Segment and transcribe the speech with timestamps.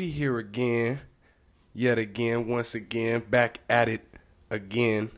[0.00, 0.98] we here again,
[1.74, 4.00] yet again, once again, back at it
[4.48, 5.10] again.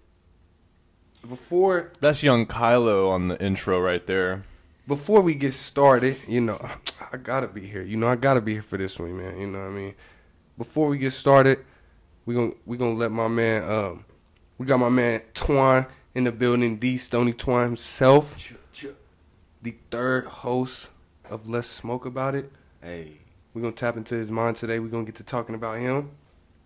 [1.25, 4.43] Before That's young Kylo on the intro right there.
[4.89, 6.59] before we get started, you know,
[7.13, 7.83] I gotta be here.
[7.83, 9.39] You know, I gotta be here for this one, man.
[9.39, 9.95] You know what I mean?
[10.59, 11.61] Before we get started,
[12.27, 14.05] we gonna we gonna let my man um
[14.59, 18.53] we got my man Twine in the building, the Stony Twine himself,
[19.63, 20.89] the third host
[21.31, 22.51] of Let's Smoke About It.
[22.83, 23.22] Hey,
[23.55, 24.79] We're gonna tap into his mind today.
[24.79, 26.11] We're gonna get to talking about him.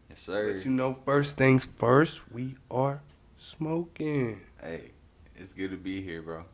[0.09, 0.53] yes sir.
[0.53, 3.03] But you know, first things first, we are
[3.39, 4.41] smoking.
[4.63, 4.91] Hey,
[5.35, 6.45] it's good to be here, bro.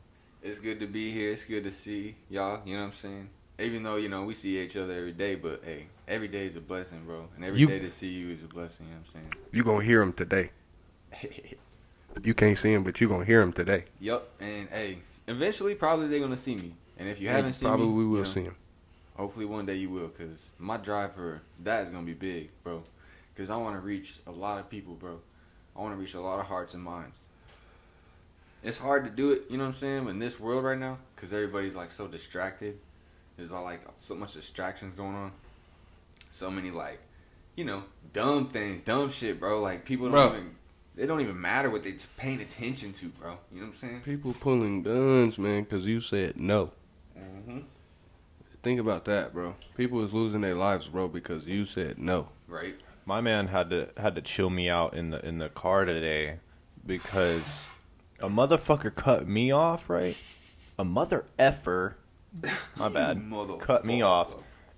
[0.42, 1.30] It's good to be here.
[1.33, 2.62] It's good to see y'all.
[2.66, 3.28] You know what I'm saying?
[3.58, 6.56] Even though you know we see each other every day, but hey, every day is
[6.56, 7.28] a blessing, bro.
[7.36, 8.86] And every day You- to see you is a blessing.
[8.86, 9.34] You know what I'm saying?
[9.52, 10.50] You gonna hear him today.
[12.22, 13.84] You can't see him, but you gonna hear him today.
[13.98, 14.28] yup.
[14.39, 16.74] And hey, eventually, probably they're gonna see me.
[16.98, 18.56] And if you haven't seen probably me, probably we will you know, see him.
[19.16, 22.82] Hopefully one day you will, cause my drive for that is gonna be big, bro.
[23.36, 25.20] Cause I want to reach a lot of people, bro.
[25.77, 27.16] I want to reach a lot of hearts and minds.
[28.62, 30.98] It's hard to do it, you know what I'm saying, in this world right now,
[31.16, 32.78] cause everybody's like so distracted.
[33.36, 35.33] There's all like so much distractions going on.
[36.30, 37.00] So many like,
[37.56, 39.60] you know, dumb things, dumb shit, bro.
[39.60, 40.36] Like people don't Bro.
[40.36, 40.55] even,
[40.94, 43.38] they don't even matter what they t- paying attention to, bro.
[43.50, 44.00] You know what I'm saying?
[44.02, 46.70] People pulling guns, man, because you said no.
[47.18, 47.60] Mm-hmm.
[48.62, 49.56] Think about that, bro.
[49.77, 52.28] People is losing their lives, bro, because you said no.
[52.46, 52.77] Right.
[53.05, 56.38] My man had to had to chill me out in the in the car today
[56.86, 57.68] because
[58.20, 60.16] a motherfucker cut me off, right?
[60.78, 61.96] A mother effer,
[62.77, 63.20] my bad,
[63.60, 64.33] cut me off,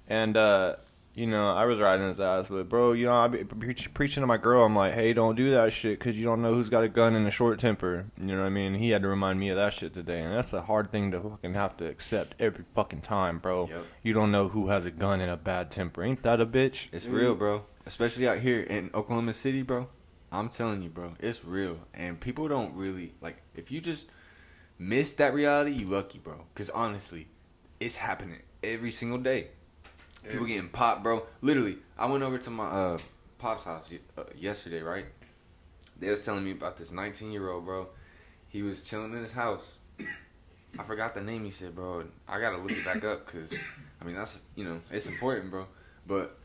[0.09, 0.77] and uh,
[1.15, 4.23] you know I was riding his ass, but bro, you know I be preach, preaching
[4.23, 4.65] to my girl.
[4.65, 7.15] I'm like, hey, don't do that shit because you don't know who's got a gun
[7.15, 8.07] and a short temper.
[8.19, 8.75] You know what I mean?
[8.75, 11.21] He had to remind me of that shit today, and that's a hard thing to
[11.21, 13.69] fucking have to accept every fucking time, bro.
[13.69, 13.85] Yep.
[14.03, 16.03] You don't know who has a gun and a bad temper.
[16.03, 16.89] Ain't that a bitch?
[16.93, 17.65] It's real, bro.
[17.87, 19.89] Especially out here in Oklahoma City, bro.
[20.33, 21.15] I'm telling you, bro.
[21.21, 21.79] It's real.
[21.95, 24.09] And people don't really, like, if you just
[24.79, 26.47] miss that reality, you lucky, bro.
[26.53, 27.29] Because honestly,
[27.79, 29.49] it's happening every single day.
[30.29, 31.25] People getting popped, bro.
[31.41, 32.99] Literally, I went over to my uh,
[33.39, 35.07] pop's house uh, yesterday, right?
[35.99, 37.89] They was telling me about this 19 year old, bro.
[38.49, 39.77] He was chilling in his house.
[40.79, 42.05] I forgot the name he said, bro.
[42.29, 43.53] I gotta look it back up because,
[44.01, 45.67] I mean, that's, you know, it's important, bro.
[46.07, 46.37] But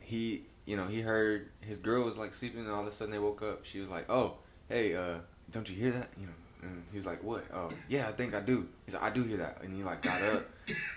[0.00, 3.12] he, you know, he heard his girl was like sleeping, and all of a sudden
[3.12, 3.64] they woke up.
[3.64, 4.34] She was like, "Oh,
[4.68, 5.18] hey, uh,
[5.50, 7.44] don't you hear that?" You know, and he's like, "What?
[7.54, 10.02] Oh, yeah, I think I do." He's like, "I do hear that," and he like
[10.02, 10.44] got up.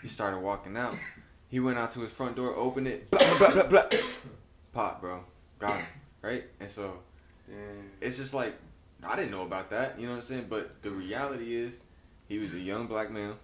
[0.02, 0.96] He started walking out.
[1.52, 4.00] He went out to his front door, opened it, blah blah blah blah, blah.
[4.74, 5.24] pop, bro,
[5.60, 5.86] got him,
[6.22, 6.46] right?
[6.60, 7.00] And so
[8.00, 8.56] it's just like
[9.04, 10.46] I didn't know about that, you know what I'm saying?
[10.50, 11.80] But the reality is,
[12.28, 13.38] he was a young black male,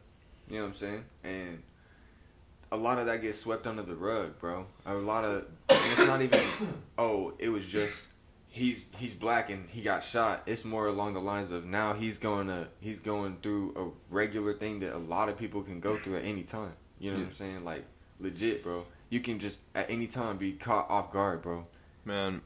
[0.49, 1.61] you know what I'm saying, and
[2.71, 4.65] a lot of that gets swept under the rug, bro.
[4.85, 6.39] A lot of and it's not even
[6.97, 8.03] oh, it was just
[8.47, 10.43] he's he's black and he got shot.
[10.45, 14.53] It's more along the lines of now he's going to he's going through a regular
[14.53, 16.73] thing that a lot of people can go through at any time.
[16.99, 17.65] You know what I'm saying?
[17.65, 17.85] Like
[18.19, 18.85] legit, bro.
[19.09, 21.67] You can just at any time be caught off guard, bro.
[22.03, 22.41] Man,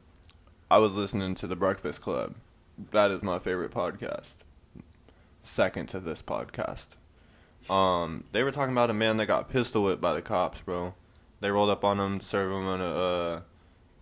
[0.70, 2.34] I was listening to the Breakfast Club.
[2.92, 4.36] That is my favorite podcast.
[5.42, 6.88] Second to this podcast.
[7.70, 10.94] Um, they were talking about a man that got pistol whipped by the cops, bro.
[11.40, 13.40] They rolled up on him, to serve him an uh,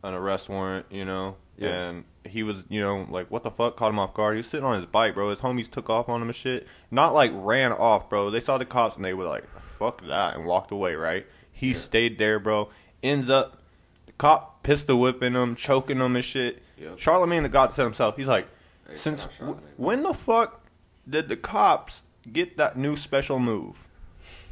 [0.03, 1.37] an arrest warrant, you know.
[1.57, 1.69] Yeah.
[1.69, 3.77] And he was, you know, like what the fuck?
[3.77, 4.35] Caught him off guard.
[4.35, 5.31] He was sitting on his bike, bro.
[5.31, 6.67] His homies took off on him and shit.
[6.91, 8.31] Not like ran off, bro.
[8.31, 9.45] They saw the cops and they were like,
[9.79, 10.95] "Fuck that," and walked away.
[10.95, 11.27] Right?
[11.61, 12.71] He stayed there, bro.
[13.03, 13.59] Ends up
[14.07, 16.63] the cop pistol whipping him, choking him and shit.
[16.79, 16.99] Yep.
[16.99, 18.49] Charlemagne the God said himself, he's like,
[18.89, 20.65] Hey, since w- when the fuck
[21.09, 22.03] did the cops
[22.33, 23.87] get that new special move?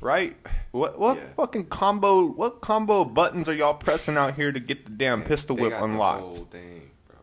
[0.03, 0.37] Right?
[0.71, 1.25] What what Yeah.
[1.37, 5.29] fucking combo what combo buttons are y'all pressing out here to get the damn Man,
[5.29, 6.37] pistol whip unlocked?
[6.53, 7.17] thing, bro.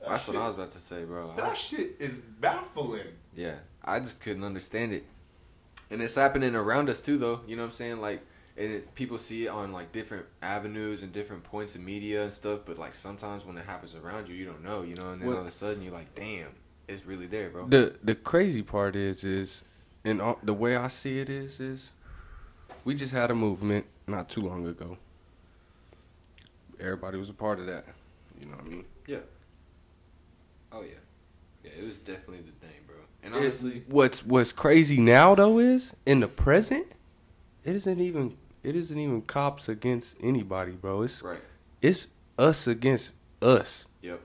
[0.00, 1.34] That That's what I was about to say, bro.
[1.40, 3.02] I- shit is baffling.
[3.36, 5.04] Yeah, I just couldn't understand it.
[5.90, 7.40] And it's happening around us too, though.
[7.46, 8.00] You know what I'm saying?
[8.00, 8.20] Like,
[8.58, 12.32] and it, people see it on like different avenues and different points of media and
[12.32, 12.60] stuff.
[12.66, 14.82] But like sometimes when it happens around you, you don't know.
[14.82, 16.48] You know, and then What- all of a sudden you're like, damn,
[16.88, 17.68] it's really there, bro.
[17.68, 19.62] The the crazy part is is,
[20.04, 21.92] and all, the way I see it is is,
[22.84, 24.98] we just had a movement not too long ago.
[26.80, 27.84] Everybody was a part of that.
[28.40, 28.84] You know what I mean?
[29.06, 29.18] Yeah.
[30.70, 30.98] Oh yeah,
[31.64, 32.96] yeah, it was definitely the thing, bro.
[33.22, 36.86] And honestly, what's what's crazy now though is in the present,
[37.64, 41.02] it isn't even it isn't even cops against anybody, bro.
[41.02, 41.40] It's right?
[41.80, 42.08] it's
[42.38, 43.84] us against us.
[44.02, 44.20] Yep.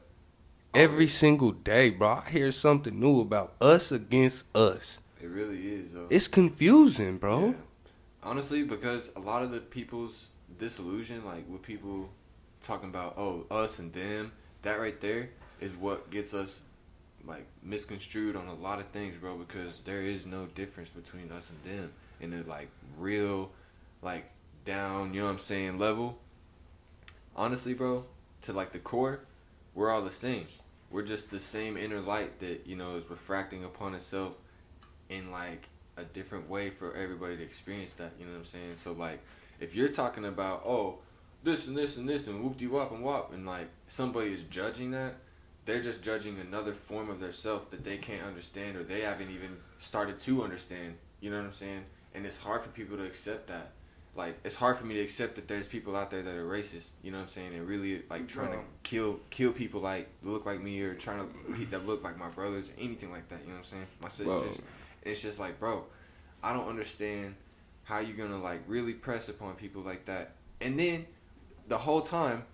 [0.73, 2.21] Every single day, bro.
[2.25, 4.99] I hear something new about us against us.
[5.21, 6.07] It really is, though.
[6.09, 7.47] It's confusing, bro.
[7.47, 7.53] Yeah.
[8.23, 10.27] Honestly, because a lot of the people's
[10.57, 12.09] disillusion, like with people
[12.63, 14.31] talking about oh us and them.
[14.63, 16.61] That right there is what gets us
[17.25, 19.35] like misconstrued on a lot of things, bro.
[19.35, 23.51] Because there is no difference between us and them in the like real,
[24.03, 24.29] like
[24.65, 25.13] down.
[25.13, 25.79] You know what I'm saying?
[25.79, 26.19] Level.
[27.35, 28.05] Honestly, bro,
[28.43, 29.21] to like the core,
[29.73, 30.47] we're all the same.
[30.91, 34.35] We're just the same inner light that you know is refracting upon itself
[35.09, 38.11] in like a different way for everybody to experience that.
[38.19, 38.75] You know what I'm saying?
[38.75, 39.19] So like,
[39.59, 40.99] if you're talking about oh
[41.43, 44.43] this and this and this and whoop de wop and wop and like somebody is
[44.43, 45.15] judging that,
[45.65, 49.31] they're just judging another form of their self that they can't understand or they haven't
[49.31, 50.95] even started to understand.
[51.19, 51.85] You know what I'm saying?
[52.13, 53.71] And it's hard for people to accept that.
[54.15, 56.89] Like it's hard for me to accept that there's people out there that are racist.
[57.01, 57.53] You know what I'm saying?
[57.55, 61.65] And really like trying to kill kill people like look like me or trying to
[61.71, 63.39] that look like my brothers, anything like that.
[63.41, 63.87] You know what I'm saying?
[64.01, 64.57] My sisters.
[64.57, 65.85] And it's just like, bro,
[66.43, 67.35] I don't understand
[67.83, 71.07] how you're gonna like really press upon people like that, and then
[71.67, 72.45] the whole time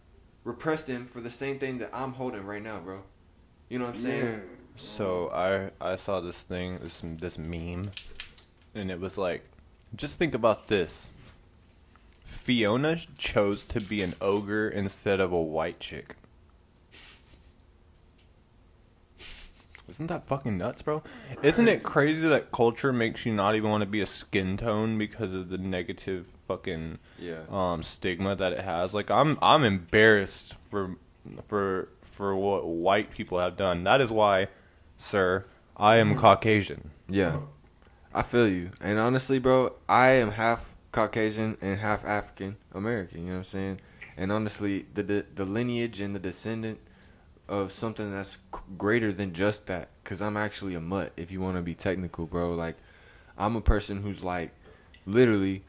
[0.43, 3.03] repress them for the same thing that I'm holding right now, bro.
[3.67, 4.25] You know what I'm saying?
[4.25, 4.39] Yeah.
[4.77, 7.91] So I I saw this thing, this this meme,
[8.73, 9.43] and it was like,
[9.95, 11.07] just think about this.
[12.29, 16.15] Fiona chose to be an ogre instead of a white chick.
[19.89, 21.01] Isn't that fucking nuts, bro?
[21.41, 24.97] Isn't it crazy that culture makes you not even want to be a skin tone
[24.97, 27.41] because of the negative fucking yeah.
[27.49, 28.93] um stigma that it has?
[28.93, 30.95] Like I'm I'm embarrassed for
[31.47, 33.83] for for what white people have done.
[33.83, 34.47] That is why,
[34.99, 35.45] sir,
[35.75, 36.91] I am Caucasian.
[37.07, 37.37] Yeah.
[38.13, 38.71] I feel you.
[38.81, 43.43] And honestly, bro, I am half Caucasian and half African American, you know what I'm
[43.45, 43.81] saying?
[44.17, 46.79] And honestly, the, the the lineage and the descendant
[47.47, 48.37] of something that's
[48.77, 49.89] greater than just that.
[50.03, 51.13] Cause I'm actually a mutt.
[51.17, 52.75] If you want to be technical, bro, like
[53.37, 54.51] I'm a person who's like
[55.05, 55.63] literally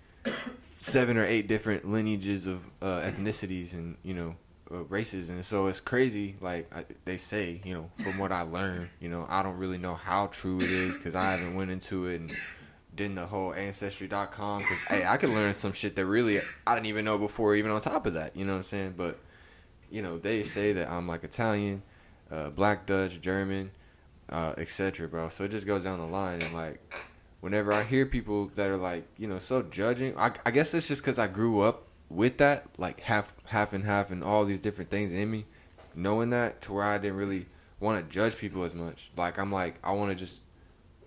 [0.79, 4.37] seven or eight different lineages of uh, ethnicities and you know
[4.71, 6.37] uh, races, and so it's crazy.
[6.41, 9.79] Like I, they say, you know, from what I learned, you know, I don't really
[9.79, 12.37] know how true it is because I haven't went into it and
[13.01, 16.87] did the whole ancestry.com because hey, I could learn some shit that really I didn't
[16.87, 17.55] even know before.
[17.55, 18.95] Even on top of that, you know what I'm saying?
[18.97, 19.19] But
[19.91, 21.83] you know, they say that I'm like Italian,
[22.31, 23.71] uh, Black Dutch, German,
[24.29, 25.31] uh, etc., bro.
[25.31, 26.79] So it just goes down the line, and like,
[27.41, 30.87] whenever I hear people that are like, you know, so judging, I, I guess it's
[30.87, 34.61] just because I grew up with that, like half, half and half, and all these
[34.61, 35.47] different things in me,
[35.95, 37.47] knowing that to where I didn't really
[37.81, 39.11] want to judge people as much.
[39.17, 40.43] Like I'm like, I want to just,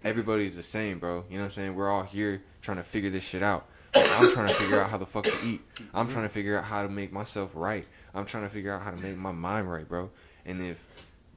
[0.03, 1.25] everybody's the same, bro.
[1.29, 1.75] You know what I'm saying?
[1.75, 3.67] We're all here trying to figure this shit out.
[3.95, 5.61] I'm trying to figure out how the fuck to eat.
[5.94, 7.85] I'm trying to figure out how to make myself right.
[8.13, 10.09] I'm trying to figure out how to make my mind right, bro.
[10.45, 10.85] And if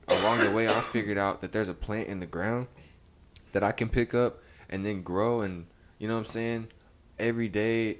[0.08, 2.68] along the way I figured out that there's a plant in the ground
[3.52, 5.66] that I can pick up and then grow and
[5.98, 6.68] you know what I'm saying?
[7.18, 7.98] Every day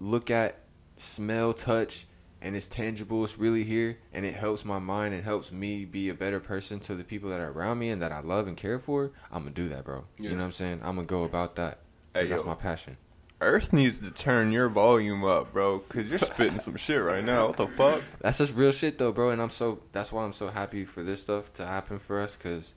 [0.00, 0.60] look at,
[0.96, 2.06] smell, touch,
[2.40, 6.08] and it's tangible, it's really here, and it helps my mind and helps me be
[6.08, 8.56] a better person to the people that are around me and that I love and
[8.56, 10.04] care for, I'm gonna do that, bro.
[10.18, 10.30] Yeah.
[10.30, 10.80] You know what I'm saying?
[10.82, 11.78] I'm gonna go about that.
[12.14, 12.96] Hey, that's my passion.
[13.40, 17.48] Earth needs to turn your volume up, bro, because you're spitting some shit right now.
[17.48, 18.02] What the fuck?
[18.20, 19.30] That's just real shit, though, bro.
[19.30, 22.34] And I'm so that's why I'm so happy for this stuff to happen for us,
[22.34, 22.74] because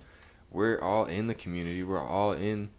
[0.51, 1.81] we're all in the community.
[1.81, 2.69] We're all in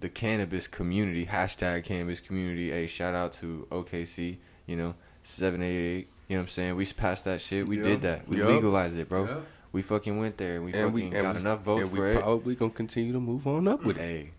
[0.00, 1.24] the cannabis community.
[1.24, 2.70] Hashtag cannabis community.
[2.70, 4.36] Hey, shout out to OKC.
[4.66, 6.08] You know, seven eight eight.
[6.30, 6.76] You know what I'm saying?
[6.76, 7.66] We passed that shit.
[7.66, 7.84] We yep.
[7.84, 8.28] did that.
[8.28, 8.46] We yep.
[8.46, 9.26] legalized it, bro.
[9.26, 9.46] Yep.
[9.72, 12.06] We fucking went there and we and fucking we, and got we, enough votes for
[12.06, 12.20] it.
[12.20, 14.00] Probably gonna continue to move on up with it.
[14.00, 14.30] Hey,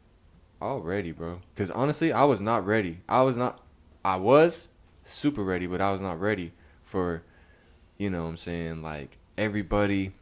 [0.62, 1.42] Already, bro.
[1.54, 3.02] Because honestly, I was not ready.
[3.10, 3.60] I was not.
[4.06, 4.70] I was
[5.04, 7.24] super ready, but I was not ready for,
[7.98, 10.14] you know, what I'm saying like everybody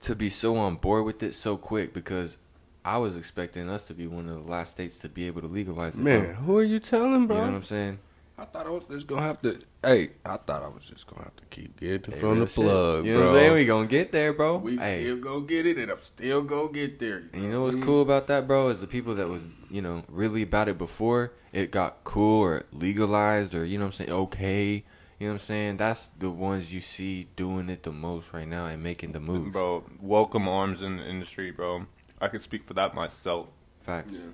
[0.00, 2.36] to be so on board with it so quick because
[2.84, 5.46] I was expecting us to be one of the last states to be able to
[5.46, 6.00] legalize it.
[6.00, 6.34] Man, bro.
[6.34, 7.36] who are you telling, bro?
[7.36, 7.98] You know what I'm saying?
[8.36, 9.60] I thought I was just gonna have to.
[9.82, 13.06] Hey, I thought I was just gonna have to keep getting hey, from the plug,
[13.06, 13.26] you know bro.
[13.26, 13.54] what I'm saying?
[13.54, 14.56] We gonna get there, bro.
[14.56, 15.02] We hey.
[15.02, 17.20] still gonna get it, and I'm still gonna get there.
[17.20, 17.84] You and you know what's mm-hmm.
[17.84, 18.68] cool about that, bro?
[18.68, 22.64] Is the people that was you know really about it before it got cool or
[22.72, 24.84] legalized or you know what I'm saying okay.
[25.20, 25.76] You know what I'm saying?
[25.76, 29.52] That's the ones you see doing it the most right now and making the move.
[29.52, 31.86] Bro, welcome arms in the industry, bro.
[32.20, 33.46] I can speak for that myself.
[33.78, 34.14] Facts.
[34.14, 34.32] Yeah.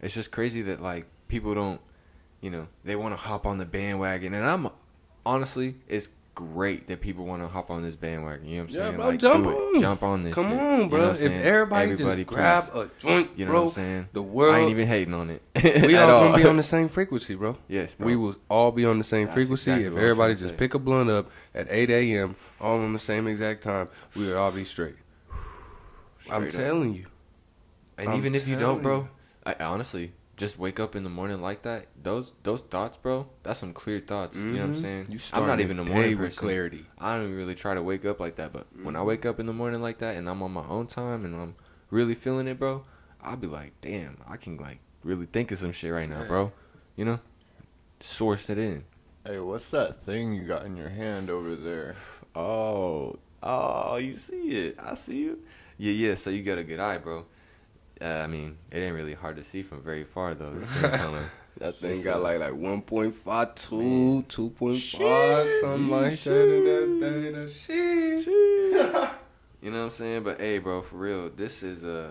[0.00, 1.80] It's just crazy that like people don't
[2.42, 4.34] you know, they want to hop on the bandwagon.
[4.34, 4.68] And I'm
[5.24, 8.46] honestly, it's great that people want to hop on this bandwagon.
[8.46, 8.96] You know what I'm yeah, saying?
[8.96, 9.80] Bro, like, jump on.
[9.80, 10.34] Jump on this.
[10.34, 10.58] Come shit.
[10.58, 10.98] on, bro.
[10.98, 14.08] You know if everybody, everybody just grab a joint, you know bro, what I'm saying?
[14.12, 14.54] The world.
[14.54, 15.42] I ain't even hating on it.
[15.86, 17.56] we all, all gonna be on the same frequency, bro.
[17.68, 18.06] Yes, bro.
[18.06, 19.70] We will all be on the same That's frequency.
[19.70, 20.56] Exactly if everybody just say.
[20.56, 24.36] pick a blunt up at 8 a.m., all on the same exact time, we would
[24.36, 24.96] all be straight.
[26.20, 26.50] straight I'm up.
[26.50, 27.06] telling you.
[27.98, 29.08] And I'm even if you don't, bro,
[29.44, 33.60] I, honestly, just wake up in the morning like that, those those thoughts, bro, that's
[33.60, 34.36] some clear thoughts.
[34.36, 34.80] You know what I'm Mhm.
[34.82, 35.06] saying?
[35.08, 36.48] You I'm not even a morning person.
[36.48, 36.86] clarity.
[36.98, 39.46] I don't really try to wake up like that, but when I wake up in
[39.46, 41.54] the morning like that and I'm on my own time and I'm
[41.90, 42.82] really feeling it, bro,
[43.20, 46.50] I'll be like, damn, I can like really think of some shit right now, bro.
[46.96, 47.20] You know,
[48.00, 48.82] source it in.
[49.24, 51.94] Hey, what's that thing you got in your hand over there?
[52.34, 54.76] Oh, oh, you see it?
[54.82, 55.38] I see you.
[55.78, 56.14] Yeah, yeah.
[56.16, 57.26] So you got a good eye, bro.
[58.02, 60.54] Uh, I mean, it ain't really hard to see from very far though.
[60.58, 66.32] It's kind of That thing got like like 1.52, 2.5, something like that.
[66.32, 68.26] And that thing, that shit.
[69.62, 70.24] You know what I'm saying?
[70.24, 72.10] But hey, bro, for real, this is uh,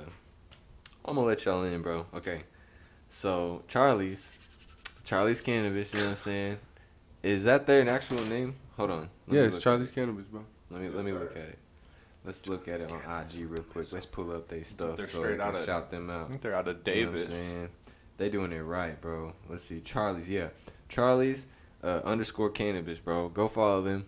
[1.03, 2.05] I'm gonna let y'all in, bro.
[2.13, 2.43] Okay,
[3.09, 4.31] so Charlie's,
[5.03, 5.91] Charlie's Cannabis.
[5.93, 6.57] You know what I'm saying?
[7.23, 8.55] Is that their actual name?
[8.77, 9.09] Hold on.
[9.27, 10.45] Let Yeah, it's look- Charlie's Cannabis, bro.
[10.69, 11.59] Let me let me look at it.
[12.23, 13.91] Let's look at it on IG real quick.
[13.91, 16.25] Let's pull up their stuff They're so we straight can outta- shout them out.
[16.25, 17.29] I think they're out of You know Davis.
[18.17, 19.33] They doing it right, bro.
[19.49, 19.81] Let's see.
[19.81, 20.49] Charlie's, yeah.
[20.89, 21.47] Charlie's
[21.83, 23.29] uh, underscore cannabis, bro.
[23.29, 24.05] Go follow them.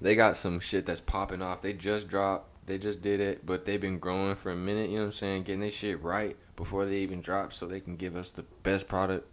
[0.00, 1.62] They got some shit that's popping off.
[1.62, 2.48] They just dropped.
[2.66, 4.90] They just did it, but they've been growing for a minute.
[4.90, 5.42] You know what I'm saying?
[5.44, 8.88] Getting their shit right before they even drop, so they can give us the best
[8.88, 9.28] product.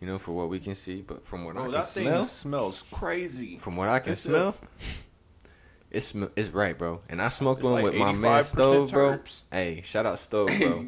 [0.00, 1.00] You know, for what we can see.
[1.02, 3.58] But from what I Oh, can smell, smells crazy.
[3.58, 4.54] from what I can It's smell,
[5.96, 7.00] it's it's right, bro.
[7.08, 9.18] And I smoked It's one like with my man Stove, bro.
[9.18, 9.40] terps.
[9.50, 10.86] Hey, shout out Stove, bro.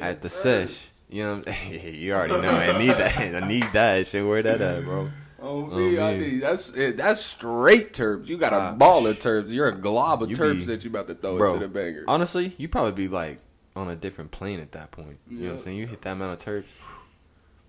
[0.00, 0.88] at the sesh.
[1.08, 2.50] You know, you already know.
[2.50, 3.16] I need that.
[3.42, 4.26] I need that shit.
[4.26, 5.04] Where that at, bro?
[5.04, 8.26] Oh, Oh, me, I need that's eh, that's straight terps.
[8.26, 9.50] You got a ball of terps.
[9.50, 11.72] You're a glob of You terps be- that you about to throw Bro, into the
[11.72, 12.04] banger.
[12.08, 13.38] Honestly, you probably be like
[13.76, 15.18] on a different plane at that point.
[15.30, 15.76] You know what I'm saying?
[15.76, 16.64] You hit that amount of terps.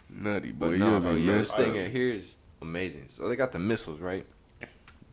[0.10, 1.16] Nutty boy, But you'll no, be bro.
[1.16, 1.76] Yeah, this messed thing up.
[1.76, 3.08] right here is amazing.
[3.10, 4.26] So they got the missiles, right?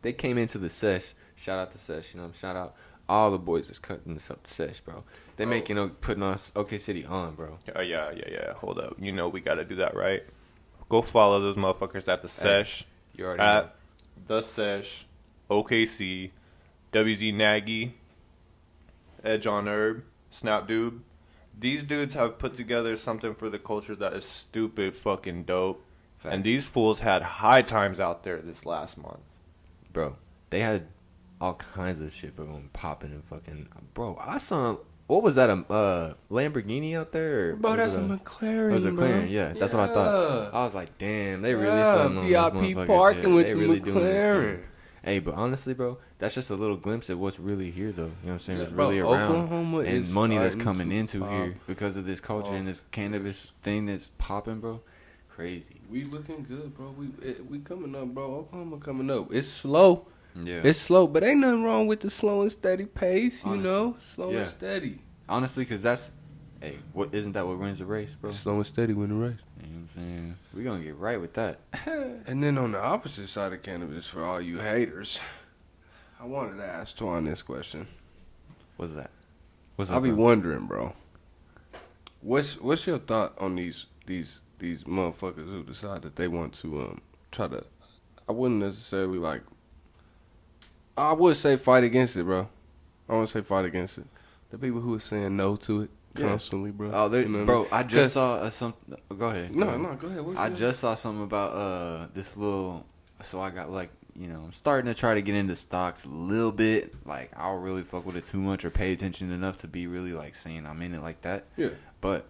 [0.01, 1.13] They came into the sesh.
[1.35, 2.13] Shout out to sesh.
[2.13, 2.75] You know, shout out
[3.07, 5.03] all the boys that's cutting this up to sesh, bro.
[5.35, 5.47] They oh.
[5.47, 7.59] making o- putting us OK City on, bro.
[7.75, 8.53] Oh yeah, yeah, yeah.
[8.53, 8.95] Hold up.
[8.99, 10.23] You know we got to do that, right?
[10.89, 13.43] Go follow those motherfuckers at the sesh, You already know.
[13.43, 13.75] at
[14.27, 15.05] the sesh,
[15.49, 16.31] OKC,
[16.93, 17.95] WZ Nagy,
[19.23, 21.01] Edge on Herb, Snap Dude.
[21.57, 25.83] These dudes have put together something for the culture that is stupid fucking dope.
[26.17, 26.35] Facts.
[26.35, 29.19] And these fools had high times out there this last month.
[29.91, 30.17] bro.
[30.49, 30.87] They had
[31.45, 33.67] all kinds of shit, bro, popping and fucking.
[33.93, 35.51] Bro, I saw what was that?
[35.51, 37.51] A uh, Lamborghini out there?
[37.51, 38.71] Or Bro, that's a a- McLaren.
[38.71, 39.05] It was a bro.
[39.07, 39.53] McLaren, yeah.
[39.53, 40.53] That's what I thought.
[40.53, 43.31] I was like, damn, they really Yeah, something on this VIP motherfucker parking shit.
[43.33, 44.59] with they really doing McLaren.
[45.03, 48.05] Hey, but honestly, bro, that's just a little glimpse of what's really here, though.
[48.05, 48.57] You know what I'm saying?
[48.57, 51.95] Yeah, It's bro, really around Oklahoma and is money that's coming into pop here because
[51.95, 54.81] of this culture and this cannabis thing that's popping, bro.
[55.29, 55.81] Crazy.
[55.91, 56.95] We looking good, bro.
[56.97, 58.33] We it, we coming up, bro.
[58.33, 59.31] Oklahoma coming up.
[59.31, 60.07] It's slow.
[60.35, 60.61] Yeah.
[60.63, 63.43] It's slow, but ain't nothing wrong with the slow and steady pace.
[63.43, 63.63] You Honestly.
[63.69, 64.37] know, slow Yeah.
[64.39, 64.99] and steady.
[65.29, 66.11] honestly, because that's,
[66.61, 68.31] hey, what isn't that what wins the race, bro?
[68.31, 69.39] Slow and steady win the race.
[69.61, 70.35] You know what I'm saying?
[70.53, 71.59] We're going to get right with that.
[72.27, 75.19] And then on the opposite side of cannabis, for all you haters,
[76.19, 77.87] I wanted to ask Twan this question.
[78.77, 79.11] What's that?
[79.75, 80.23] What's I'll up, be bro?
[80.23, 80.93] wondering, bro.
[82.21, 86.81] What's what's your thought on these these these motherfuckers who decide that they want to
[86.81, 87.01] um
[87.31, 87.63] try to?
[88.27, 89.43] I wouldn't necessarily like.
[90.97, 92.47] I would say fight against it, bro.
[93.09, 94.05] I would say fight against it.
[94.49, 96.29] The people who are saying no to it Yeah.
[96.29, 96.91] constantly, bro.
[96.93, 97.67] Oh, they, You know what bro, mean?
[97.71, 98.73] I 'Cause- just saw uh, some.
[99.17, 99.53] Go ahead.
[99.53, 99.81] go No, ahead.
[99.81, 100.21] no, go ahead.
[100.21, 102.85] What's I your- just saw something about uh this little.
[103.23, 106.09] So I got like you know I'm starting to try to get into stocks a
[106.09, 106.93] little bit.
[107.05, 109.87] Like I don't really fuck with it too much or pay attention enough to be
[109.87, 111.45] really like saying I'm in it like that.
[111.57, 111.69] yeah.
[111.99, 112.25] But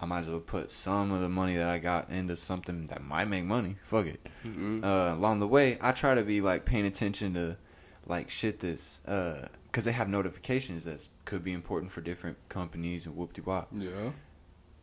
[0.00, 3.02] I might as well put some of the money that I got into something that
[3.04, 3.76] might make money.
[3.82, 4.26] Fuck it.
[4.46, 4.84] Mhm.
[4.84, 7.56] Uh, along the way, I try to be like paying attention to
[8.08, 13.04] like shit that's uh because they have notifications that could be important for different companies
[13.06, 14.12] and whoop de wop Yeah.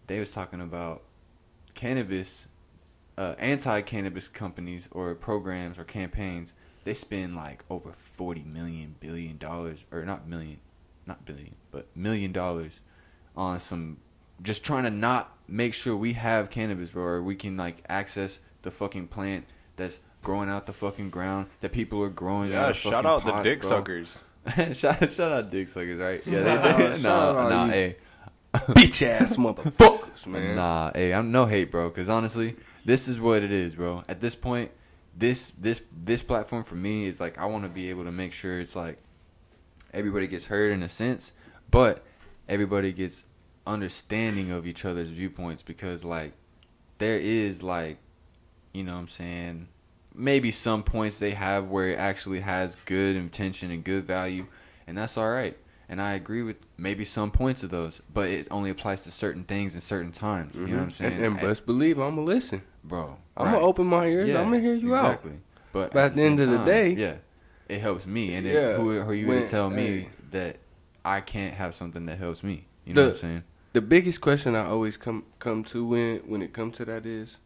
[0.08, 1.02] they was talking about
[1.74, 2.48] cannabis,
[3.18, 6.54] uh, anti-cannabis companies or programs or campaigns.
[6.84, 10.60] They spend like over forty million billion dollars, or not million,
[11.06, 12.80] not billion, but million dollars
[13.36, 13.98] on some
[14.42, 18.40] just trying to not make sure we have cannabis, bro, or we can like access
[18.62, 22.54] the fucking plant that's growing out the fucking ground that people are growing.
[22.54, 23.70] out Yeah, of shout fucking out the pots, dick bro.
[23.70, 24.24] suckers.
[24.78, 26.22] shout, shout out dick suckers, right?
[26.26, 27.96] Yeah, Nah, they, they, shout nah, out nah, hey.
[28.54, 30.56] Bitch ass motherfuckers, man.
[30.56, 31.90] Nah, hey, I'm no hate, bro.
[31.90, 34.04] Because honestly, this is what it is, bro.
[34.10, 34.72] At this point,
[35.16, 38.34] this this this platform for me is like I want to be able to make
[38.34, 38.98] sure it's like
[39.94, 41.34] everybody gets heard in a sense,
[41.70, 42.04] but
[42.50, 43.26] everybody gets
[43.68, 46.34] understanding of each other's viewpoints because like
[46.98, 47.98] there is like
[48.74, 49.68] you know what I'm saying
[50.16, 54.46] maybe some points they have where it actually has good intention and good value
[54.88, 55.58] and that's all right
[55.88, 59.44] And I agree with maybe some points of those, but it only applies to certain
[59.44, 60.56] things and certain times.
[60.56, 61.12] You know what I'm saying?
[61.12, 61.24] Mm-hmm.
[61.26, 63.18] And, and best believe I'm gonna listen, bro.
[63.38, 63.54] I'm right.
[63.54, 64.28] gonna open my ears.
[64.30, 65.32] Yeah, I'm gonna hear you exactly.
[65.34, 65.38] out.
[65.74, 67.16] But, But at the end of the day- yeah,
[67.70, 68.34] it helps me.
[68.34, 70.10] And Yeah, then who, who are you when- gonna tell me hey.
[70.32, 70.58] that
[71.04, 72.66] I can't have something that helps me?
[72.86, 73.44] You know The- what I'm saying?
[73.74, 77.40] The biggest question I always come come to when when it comes to that is,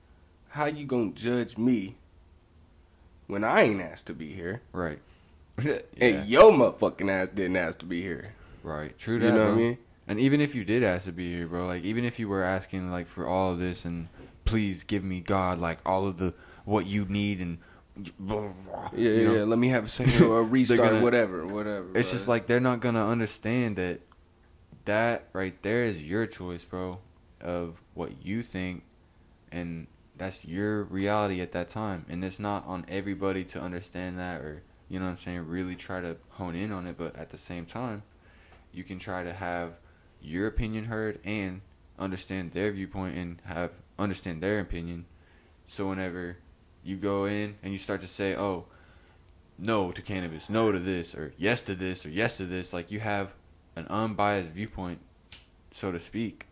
[0.50, 1.98] how you gonna judge me
[3.30, 5.00] when I ain't asked to be here, Right.
[5.64, 5.80] yeah.
[6.02, 8.34] and your motherfucking ass didn't ask to be here?
[8.64, 8.98] Right.
[8.98, 9.26] True that.
[9.28, 9.78] You know what I mean?
[10.08, 12.44] And even if you did ask to be here, bro, like even if you were
[12.44, 14.08] asking like for all of this and
[14.46, 16.34] please give me God like all of the
[16.66, 17.60] what you need and
[18.18, 19.44] blah, blah, blah, Yeah, you know, yeah.
[19.44, 21.88] Let me have a second or a restart, gonna- whatever, whatever.
[21.94, 24.00] It's just like they're not gonna understand that
[24.86, 27.00] that right there is your choice, bro,
[27.42, 28.84] of what you think,
[29.52, 29.86] and
[30.20, 32.06] that's your reality at that time.
[32.10, 35.76] And it's not on everybody to understand that or you know what I'm saying, really
[35.76, 36.98] try to hone in on it.
[36.98, 38.04] But at the same time,
[38.74, 39.74] you can try to have
[40.22, 41.62] your opinion heard and
[41.98, 45.06] understand their viewpoint and have understand their opinion.
[45.66, 46.38] So whenever
[46.84, 48.66] you go in and you start to say, "Oh,
[49.60, 52.74] no to cannabis, no to this, or yes to this, or yes to this.
[52.74, 53.34] Like you have
[53.76, 55.00] an unbiased viewpoint,
[55.72, 56.48] so to speak,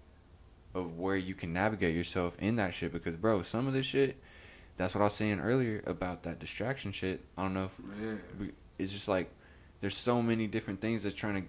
[0.77, 2.93] of where you can navigate yourself in that shit.
[2.93, 4.17] Because, bro, some of this shit,
[4.77, 7.22] that's what I was saying earlier about that distraction shit.
[7.38, 7.79] I don't know if
[8.39, 9.31] we- it's just like
[9.81, 11.48] there's so many different things that's trying to,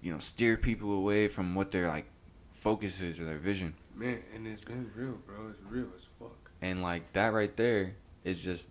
[0.00, 2.06] you know, steer people away from what their like
[2.50, 3.74] focus is or their vision.
[3.94, 5.48] Man, and it's been real, bro.
[5.50, 6.50] It's real as fuck.
[6.62, 7.94] And like that right there
[8.24, 8.68] is just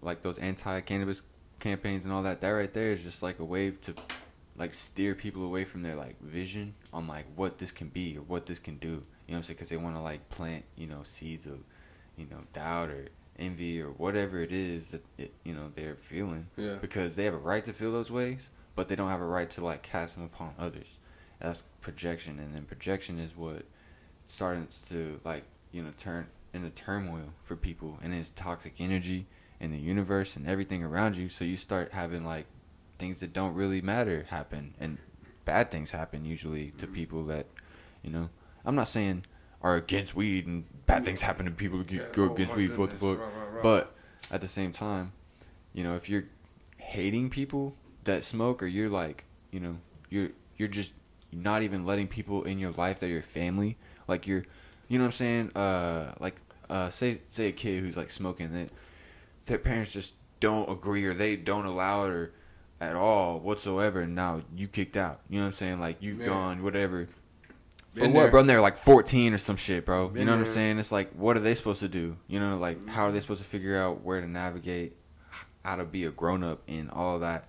[0.00, 1.22] like those anti-cannabis
[1.58, 2.40] campaigns and all that.
[2.40, 3.94] That right there is just like a way to
[4.56, 8.22] like steer people away from their like vision on like what this can be or
[8.22, 8.88] what this can do.
[8.88, 9.56] You know what I'm saying?
[9.56, 11.58] Because they want to like plant you know seeds of
[12.16, 16.46] you know doubt or envy or whatever it is that it, you know they're feeling.
[16.56, 16.76] Yeah.
[16.80, 19.50] Because they have a right to feel those ways, but they don't have a right
[19.50, 20.98] to like cast them upon others.
[21.40, 23.64] That's projection, and then projection is what
[24.26, 29.26] starts to like you know turn into turmoil for people and it's toxic energy
[29.60, 32.46] in the universe and everything around you so you start having like
[32.98, 34.98] things that don't really matter happen and
[35.44, 36.94] bad things happen usually to Mm-hmm.
[36.94, 37.46] people that
[38.02, 38.28] you know
[38.64, 39.24] i'm not saying
[39.62, 42.76] are against weed and bad things happen to people who Yeah, go oh against weed
[42.76, 43.62] what the fuck right, right, right.
[43.62, 43.92] but
[44.30, 45.12] at the same time
[45.72, 46.24] you know if you're
[46.78, 49.78] hating people that smoke or you're like you know
[50.10, 50.94] you're you're just
[51.32, 53.76] not even letting people in your life that are your family
[54.06, 54.44] like you're
[54.88, 56.36] you know what i'm saying uh like
[56.70, 58.70] uh say say a kid who's like smoking that
[59.46, 62.32] their parents just don't agree or they don't allow it or
[62.90, 65.20] at all whatsoever and now you kicked out.
[65.28, 65.80] You know what i'm saying?
[65.80, 66.26] Like you Man.
[66.26, 67.08] gone whatever.
[67.94, 68.30] For Been what there.
[68.32, 68.40] bro?
[68.40, 70.04] And they're like 14 or some shit bro.
[70.04, 70.78] You Been know what i'm saying?
[70.78, 72.16] It's like what are they supposed to do?
[72.28, 74.96] You know like how are they supposed to figure out where to navigate
[75.64, 77.48] how to be a grown-up and all that?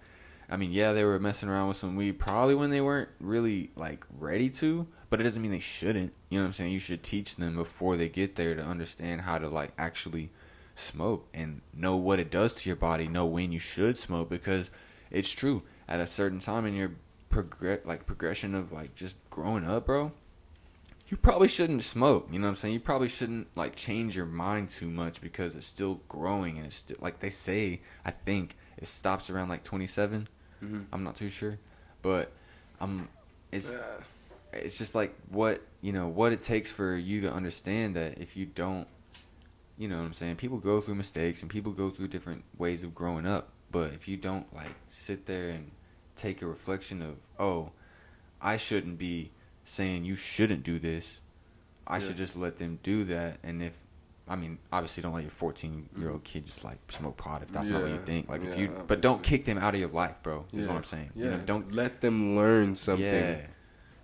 [0.50, 3.72] I mean yeah they were messing around with some weed probably when they weren't really
[3.76, 6.14] like ready to but it doesn't mean they shouldn't.
[6.30, 6.72] You know what i'm saying?
[6.72, 10.32] You should teach them before they get there to understand how to like actually
[10.78, 14.70] smoke and know what it does to your body know when you should smoke because
[15.12, 16.92] it's true at a certain time in your
[17.30, 20.12] progress like progression of like just growing up bro
[21.08, 22.28] you probably shouldn't smoke.
[22.32, 22.74] You know what I'm saying?
[22.74, 26.78] You probably shouldn't like change your mind too much because it's still growing and it's
[26.78, 27.82] still like they say.
[28.04, 30.28] I think it stops around like 27.
[30.64, 30.86] Mhm.
[30.92, 31.60] I'm not too sure,
[32.02, 32.32] but
[32.82, 33.08] um,
[33.52, 34.02] it's Uh,
[34.54, 38.36] it's just like what you know what it takes for you to understand that if
[38.36, 38.88] you don't,
[39.78, 40.38] you know what I'm saying?
[40.38, 43.52] People go through mistakes and people go through different ways of growing up.
[43.76, 45.72] But if you don't like sit there and
[46.16, 47.72] take a reflection of oh,
[48.42, 49.32] I shouldn't be
[49.64, 51.20] saying you shouldn't do this.
[51.88, 52.06] I Yeah.
[52.08, 53.38] should just let them do that.
[53.44, 53.74] And if,
[54.28, 57.50] I mean, obviously don't let your 14 year old kid just like smoke pot if
[57.50, 57.96] that's not what you.
[57.98, 58.06] Yeah.
[58.06, 58.30] think.
[58.30, 60.46] Like if Yeah, you, but don't kick them out of your life, bro.
[60.54, 60.68] Is yeah.
[60.68, 61.10] what I'm saying.
[61.16, 61.26] Yeah.
[61.26, 61.72] You know, don't.
[61.74, 63.06] let them learn something.
[63.06, 63.42] Yeah.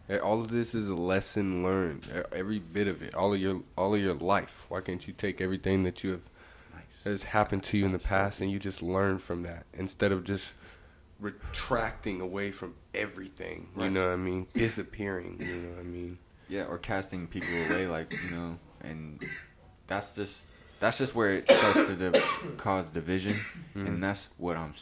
[0.09, 2.03] Eh, All of this is a lesson learned.
[2.33, 4.65] Every bit of it, all of your, all of your life.
[4.69, 6.21] Why can't you take everything that you have.
[7.03, 10.23] Has happened to you in the past and you just learn from that instead of
[10.23, 10.53] just
[11.19, 13.69] retracting away from everything.
[13.75, 13.91] You Right.
[13.91, 14.47] know what I mean?
[14.53, 15.37] Disappearing.
[15.39, 16.17] You know what I mean?
[16.49, 19.23] Yeah, or casting people away, like you know, and
[19.87, 20.45] that's just
[20.79, 23.39] that's just where it starts to div- cause division,
[23.75, 23.87] Mhm.
[23.87, 24.73] and that's what I'm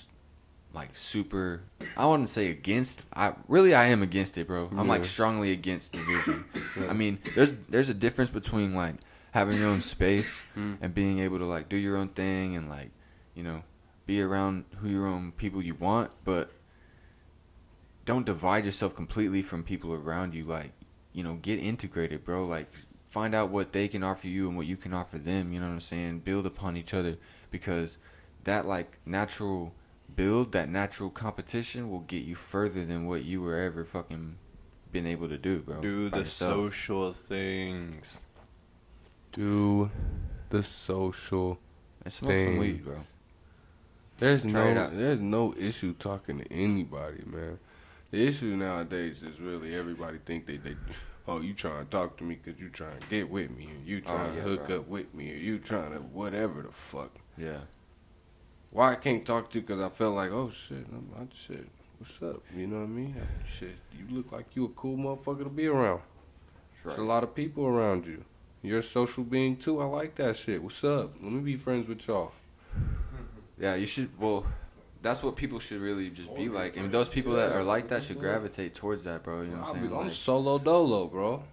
[0.73, 1.61] like super.
[1.95, 3.03] I wouldn't say against.
[3.13, 4.69] I really I am against it, bro.
[4.75, 6.45] I'm like strongly against division.
[6.75, 6.87] Yeah.
[6.89, 8.95] I mean, there's there's a difference between like
[9.39, 10.77] having your own space Mm.
[10.81, 12.91] and being able to like do your own thing and like
[13.33, 13.63] you know
[14.05, 16.51] be around who your own people you want, but
[18.05, 20.43] don't divide yourself completely from people around you.
[20.45, 20.71] Like
[21.13, 22.45] you know, get integrated, bro.
[22.45, 22.67] Like
[23.05, 25.51] find out what they can offer you and what you can offer them.
[25.53, 26.19] You know what I'm saying?
[26.19, 27.17] Build upon each other
[27.51, 27.97] because
[28.43, 29.73] that like natural
[30.15, 34.37] build, that natural competition will get you further than what you were ever fucking
[34.91, 35.81] been able to do, bro.
[35.81, 36.53] Do the yourself.
[36.73, 38.23] social things.
[39.31, 39.89] Do
[40.49, 41.59] the social.
[42.03, 42.57] And smoke some thing.
[42.59, 42.99] weed, bro.
[44.19, 47.59] There's Try no there's no issue talking to anybody, man.
[48.11, 50.75] The issue nowadays is really everybody think they they
[51.27, 53.85] oh you trying to talk to me because you trying to get with me or
[53.87, 54.77] you Oh, trying yeah, to hook bro.
[54.79, 57.11] up with me or you trying to whatever the fuck.
[57.37, 57.59] Yeah.
[58.71, 61.67] Why I can't talk to you because I felt like oh shit I'm, I'm shit.
[61.99, 62.41] What's up?
[62.55, 63.15] You know what I mean?
[63.47, 66.01] Shit, you look like you a cool motherfucker to be around.
[66.83, 68.23] There's a lot of people around you.
[68.61, 69.81] You're a social being too.
[69.81, 70.61] I like that shit.
[70.61, 71.13] What's up?
[71.21, 72.31] Let me be friends with y'all.
[73.61, 74.09] Yeah, you should.
[74.17, 74.45] Well,
[75.01, 76.77] that's what people should really just be like.
[76.77, 79.41] And those people that are like that should gravitate towards that, bro.
[79.41, 79.93] You know what I'm saying?
[79.93, 81.43] I'm Like, solo dolo, bro.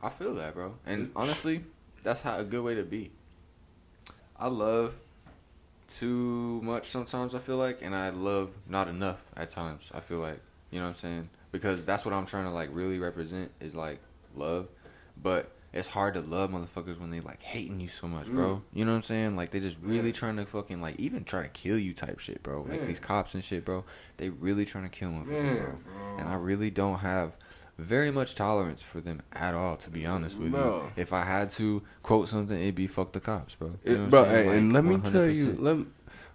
[0.00, 0.74] I feel that, bro.
[0.86, 1.64] And honestly,
[2.04, 3.10] that's how a good way to be.
[4.38, 4.94] I love
[5.88, 7.34] too much sometimes.
[7.34, 9.90] I feel like, and I love not enough at times.
[9.92, 11.30] I feel like, you know what I'm saying?
[11.50, 13.98] Because that's what I'm trying to like really represent is like
[14.36, 14.68] love,
[15.20, 15.50] but.
[15.76, 18.56] It's hard to love motherfuckers when they like hating you so much, bro.
[18.56, 18.62] Mm.
[18.72, 19.36] You know what I'm saying?
[19.36, 20.12] Like they just really Yeah.
[20.14, 22.62] trying to fucking like even try to kill you type shit, bro.
[22.62, 22.86] Like Yeah.
[22.86, 23.84] these cops and shit, bro.
[24.16, 25.72] They really trying to kill motherfuckers, Man, bro.
[25.84, 26.16] bro.
[26.18, 27.36] And I really don't have
[27.78, 30.84] very much tolerance for them at all, to be honest with Bro.
[30.96, 31.02] you.
[31.02, 33.72] If I had to quote something, it'd be "fuck the cops," bro.
[33.84, 34.48] You know what bro, I'm saying?
[34.50, 35.62] and, let Like, me tell you, 100%.
[35.62, 35.86] let me,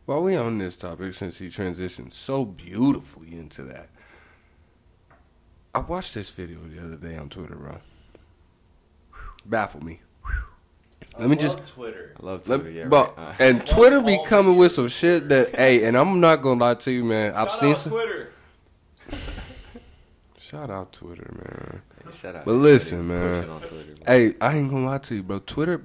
[0.06, 3.89] while we on this topic, since he transitioned so beautifully into that,
[5.73, 7.80] I watched this video the other day on Twitter, bro.
[9.45, 10.01] Baffled me.
[11.19, 12.13] Let me just, Twitter.
[12.21, 13.27] I love let, Twitter, yeah, but right.
[13.39, 16.75] Uh, and Twitter be coming with some shit that, hey, and I'm not gonna lie
[16.75, 17.34] to you, man.
[17.36, 17.91] I've seen some.
[17.91, 18.32] Twitter.
[20.39, 21.82] Shout out Twitter, man.
[22.13, 23.49] shout out But listen, man.
[23.49, 24.04] on Twitter, bro.
[24.06, 25.39] Hey, I ain't gonna lie to you, bro.
[25.39, 25.82] Twitter,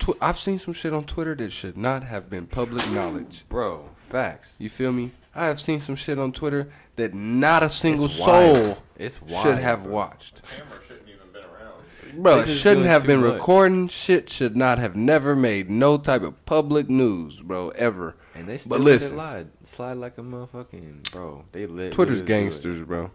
[0.00, 3.44] tw- I've seen some shit on Twitter that should not have been public knowledge.
[3.48, 4.56] bro, facts.
[4.58, 5.12] You feel me?
[5.36, 8.78] I have seen some shit on Twitter that not a single It's soul.
[8.96, 9.92] It's wild, should have bro.
[9.92, 10.40] watched.
[10.44, 11.74] Camera shouldn't even been around.
[12.16, 13.34] Bro, it shouldn't have been much.
[13.34, 13.88] recording.
[13.88, 18.16] Shit should not have never made no type of public news, bro, ever.
[18.34, 19.18] And they still But listen.
[19.18, 21.44] it slide, like a motherfucking bro.
[21.52, 21.92] They lit.
[21.92, 23.10] Twitter's gangsters, bro.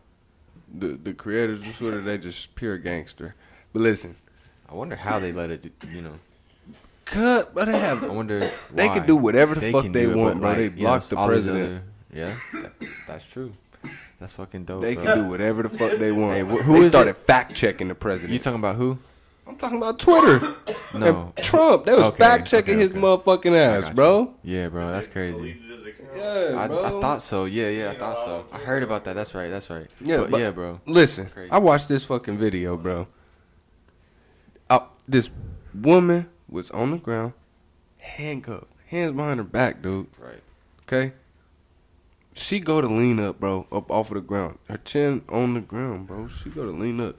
[0.73, 3.35] The the creators of Twitter, they just pure gangster.
[3.73, 4.15] But listen,
[4.69, 5.65] I wonder how they let it.
[5.91, 6.19] You know,
[7.05, 8.39] cut, but they I have I wonder.
[8.73, 8.97] They why.
[8.99, 10.55] can do whatever the fuck they do it, want, but, bro.
[10.55, 11.65] They you know, blocked the president.
[11.65, 11.83] other-
[12.13, 12.73] yeah, that-
[13.07, 13.53] that's true.
[14.21, 14.81] That's fucking dope.
[14.83, 15.03] they bro.
[15.03, 16.35] can do whatever the fuck they want.
[16.35, 17.17] Hey, wh- who who they is started it?
[17.17, 18.31] fact checking the president.
[18.31, 18.99] You talking about who?
[19.47, 20.39] I'm talking about Twitter.
[20.93, 21.33] No.
[21.35, 21.85] And Trump.
[21.85, 24.33] They was Okay, fact checking okay, his motherfucking ass, got bro.
[24.43, 25.59] Yeah, bro, that's crazy.
[26.15, 26.83] Yeah, I, bro.
[26.85, 27.45] I thought so.
[27.45, 28.45] Yeah, yeah, I thought so.
[28.53, 29.15] I heard about that.
[29.15, 29.49] That's right.
[29.49, 29.87] That's right.
[29.99, 30.79] Yeah, but, but- yeah, bro.
[30.85, 33.07] Listen, I watched this fucking video, bro.
[34.69, 35.31] Uh, this
[35.73, 37.33] woman was on the ground,
[38.01, 40.07] handcuffed, hands behind her back, dude.
[40.19, 40.43] Right.
[40.83, 41.13] Okay.
[42.33, 44.59] She go to lean up, bro, up off of the ground.
[44.69, 46.27] Her chin on the ground, bro.
[46.27, 47.15] She go to lean up.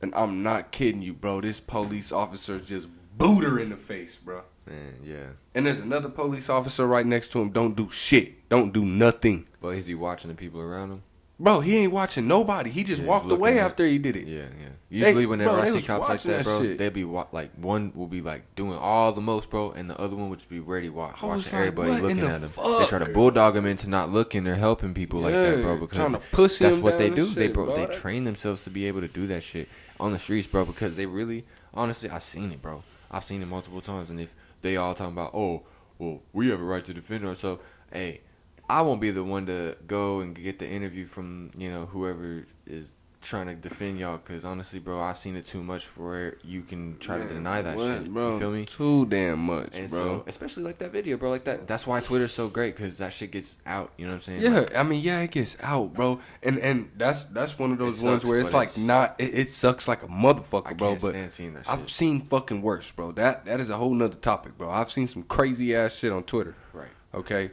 [0.00, 1.40] And I'm not kidding you, bro.
[1.40, 4.42] This police officer just boot her in the face, bro.
[4.66, 5.26] Man, yeah.
[5.54, 7.50] And there's another police officer right next to him.
[7.50, 8.48] Don't do shit.
[8.48, 9.48] Don't do nothing.
[9.60, 11.02] But is he watching the people around him?
[11.40, 12.70] Bro, he ain't watching nobody.
[12.70, 14.26] He just Yeah, walked away at- after he did it.
[14.28, 14.68] Yeah, yeah.
[14.90, 16.78] Usually, whenever bro, I see cops like that, that bro, shit.
[16.78, 19.98] they be wa- like one will be like doing all the most, bro, and the
[19.98, 22.50] other one would just be ready watch, watching like, everybody looking the at him.
[22.54, 25.96] They try to bulldog him into not looking or helping people like that, bro, because
[25.96, 27.24] trying to push that's what they do.
[27.24, 27.74] and they bro, bro.
[27.74, 29.68] they train themselves to be able to do that shit
[29.98, 32.84] on the streets, bro, because they really, honestly, I've seen it, bro.
[33.10, 35.62] I've seen it multiple times, and if they all talking about, oh,
[35.98, 38.20] well, we have a right to defend ourselves, hey.
[38.68, 42.46] I won't be the one to go and get the interview from you know whoever
[42.66, 46.36] is trying to defend y'all because honestly, bro, I've seen it too much for where
[46.42, 48.12] you can try to deny that what, shit.
[48.12, 48.32] bro?
[48.32, 48.64] You feel me?
[48.64, 50.00] Too damn much, And bro.
[50.00, 51.68] so, especially like that video, bro, like that.
[51.68, 53.92] That's why Twitter's so great because that shit gets out.
[53.96, 54.40] You know what I'm saying?
[54.42, 57.78] Yeah, Like, I mean, yeah, it gets out, bro, and and that's that's one of
[57.78, 59.14] those It ones where it's like it's- not.
[59.20, 60.96] It, it sucks like a motherfucker, I bro.
[61.00, 63.12] But seeing that I've seen fucking worse, bro.
[63.12, 64.68] That that is a whole nother topic, bro.
[64.68, 66.56] I've seen some crazy ass shit on Twitter.
[66.72, 66.88] right.
[67.14, 67.52] Okay.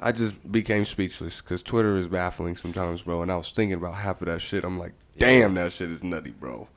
[0.00, 3.22] I just became speechless because Twitter is baffling sometimes, bro.
[3.22, 4.64] And I was thinking about half of that shit.
[4.64, 6.68] I'm like, damn, that shit is nutty, bro.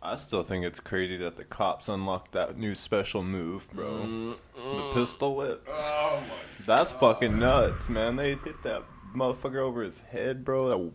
[0.00, 4.36] I still think it's crazy that the cops unlocked that new special move, bro.
[4.54, 5.66] The pistol whip.
[5.68, 8.16] Oh my That's fucking nuts, man.
[8.16, 10.68] They hit that motherfucker over his head, bro.
[10.68, 10.92] That, mm,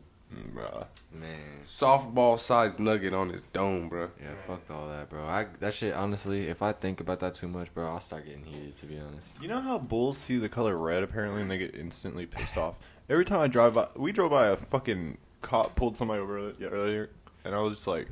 [0.54, 0.86] bruh.
[1.12, 4.10] Man, Softball sized nugget on his dome, bro.
[4.22, 5.24] yeah, fuck all that, bro.
[5.26, 8.43] I that shit honestly, if I think about that too much, bro, I'll start getting
[8.43, 8.78] heated.
[8.78, 9.28] To be honest.
[9.41, 12.76] You know how bulls see the color red apparently and they get instantly pissed off?
[13.10, 17.10] Every time I drive by, we drove by a fucking cop pulled somebody over earlier,
[17.46, 18.08] and I was just like,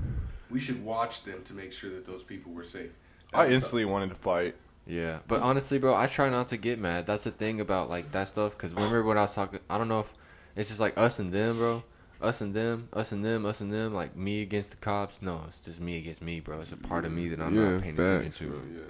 [0.50, 2.92] We should watch them to make sure that those people were safe.
[3.34, 4.56] I instantly wanted to fight.
[4.86, 7.06] Yeah, but honestly, bro, I try not to get mad.
[7.08, 8.58] That's the thing about like that stuff.
[8.58, 10.14] Cause remember when I was talking, I don't know if
[10.56, 11.84] it's just like us and them, bro.
[12.22, 13.94] Us and them, us and them, us and them.
[13.94, 15.22] Like me against the cops.
[15.22, 16.62] No, it's just me against me, bro.
[16.62, 18.54] It's a part of me that I'm yeah, not paying facts, attention to.
[18.54, 18.82] bro, yeah.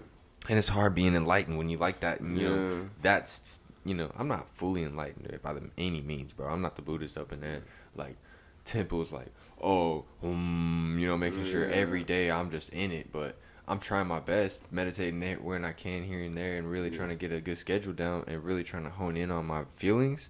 [0.50, 2.20] And it's hard being enlightened when you like that.
[2.20, 2.56] And, you Yeah.
[2.56, 6.48] know, that's you know, I'm not fully enlightened by the, any means, bro.
[6.52, 7.64] I'm not the Buddhist up in there.
[7.96, 8.18] Like
[8.66, 13.12] temples, like oh, um, you know, making sure every day I'm just in it.
[13.12, 16.90] But I'm trying my best, meditating there when I can here and there, and really
[16.92, 19.64] trying to get a good schedule down, and really trying to hone in on my
[19.76, 20.30] feelings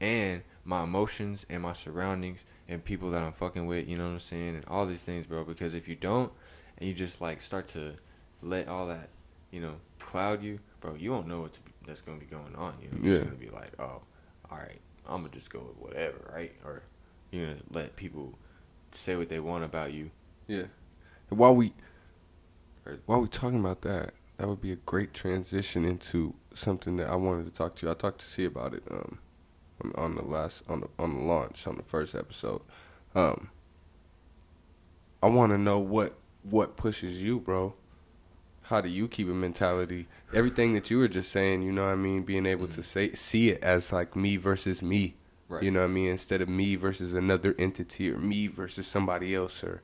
[0.00, 3.88] and my emotions and my surroundings and people that I'm fucking with.
[3.88, 4.54] You know what I'm saying?
[4.56, 5.42] And all these things, bro.
[5.42, 6.30] Because if you don't,
[6.76, 7.94] and you just like start to
[8.42, 9.08] let all that,
[9.50, 12.74] you know, cloud you, bro, you won't know what be, that's gonna be going on.
[12.82, 13.18] You know, you're Yeah.
[13.20, 14.02] just gonna be like, oh,
[14.50, 16.54] all right, I'm gonna just go with whatever, right?
[16.64, 16.82] Or
[17.30, 18.38] you know, let people
[18.92, 20.10] say what they want about you.
[20.46, 20.64] Yeah.
[21.30, 21.72] And while we
[22.84, 27.08] Or- while we talking about that, that would be a great transition into something that
[27.08, 27.90] I wanted to talk to you.
[27.92, 29.18] I talked to C about it um
[29.82, 32.62] on, on the last on the on the launch on the first episode.
[33.14, 33.50] Um
[35.22, 37.74] I want to know what what pushes you, bro.
[38.62, 40.08] How do you keep a mentality?
[40.34, 43.12] Everything that you were just saying, you know what I mean, being able to say
[43.12, 45.16] see it as like me versus me.
[45.48, 45.62] Right.
[45.62, 46.10] You know what I mean?
[46.10, 49.82] Instead of me versus another entity or me versus somebody else or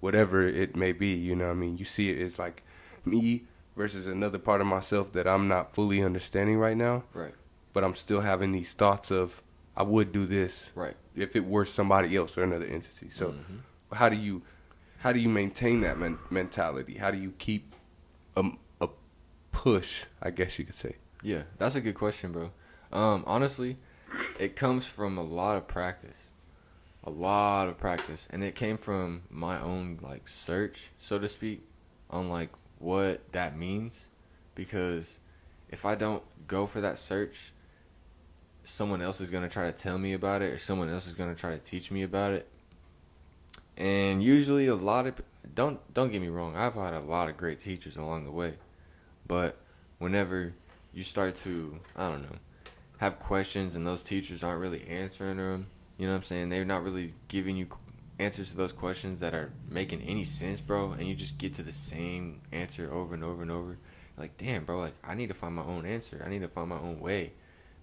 [0.00, 1.78] whatever it may be, you know what I mean?
[1.78, 2.62] You see it as like
[3.04, 3.44] me
[3.76, 7.34] versus another part of myself that I'm not fully understanding right now, Right.
[7.76, 9.42] But I'm still having these thoughts of
[9.76, 10.96] I would do this Right.
[11.14, 13.10] if it were somebody else or another entity.
[13.10, 13.60] So Mhm.
[13.92, 14.40] how do you
[15.00, 16.94] how do you maintain that men- mentality?
[16.94, 17.74] How do you keep
[18.34, 18.88] a, a
[19.52, 20.96] push, I guess you could say?
[21.22, 22.50] Yeah, that's a good question, bro.
[22.90, 23.76] Um, honestly,
[24.38, 26.30] it comes from a lot of practice,
[27.04, 31.60] a lot of practice, and it came from my own like search, so to speak,
[32.08, 34.08] on like what that means,
[34.54, 35.18] because
[35.68, 37.52] if I don't go for that search,
[38.66, 41.34] someone else is gonna try to tell me about it, or someone else is gonna
[41.34, 42.48] try to teach me about it,
[43.76, 45.22] and usually a lot of
[45.54, 48.54] don't don't get me wrong, I've had a lot of great teachers along the way,
[49.26, 49.56] but
[49.98, 50.52] whenever
[50.92, 52.38] you start to I don't know
[52.98, 55.66] have questions and those teachers aren't really answering them,
[55.98, 56.48] you know what I'm saying?
[56.48, 57.68] They're not really giving you
[58.18, 61.62] answers to those questions that are making any sense, bro, and you just get to
[61.62, 63.78] the same answer over and over and over.
[64.16, 66.22] Like, damn, bro, like I need to find my own answer.
[66.24, 67.32] I need to find my own way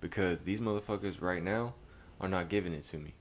[0.04, 1.74] because these motherfuckers right now
[2.22, 3.14] are not giving it to me.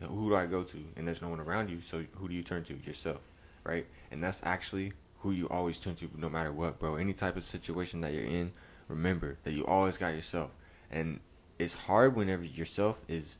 [0.00, 0.78] Who do I go to?
[0.96, 2.74] And there's no one around you, so who do you turn to?
[2.84, 3.20] Yourself,
[3.62, 3.86] right?
[4.10, 6.96] And that's actually who you always turn to no matter what, bro.
[6.96, 8.52] Any type of situation that you're in,
[8.88, 10.52] remember that you always got yourself.
[10.90, 11.20] And
[11.58, 13.36] it's hard whenever yourself is,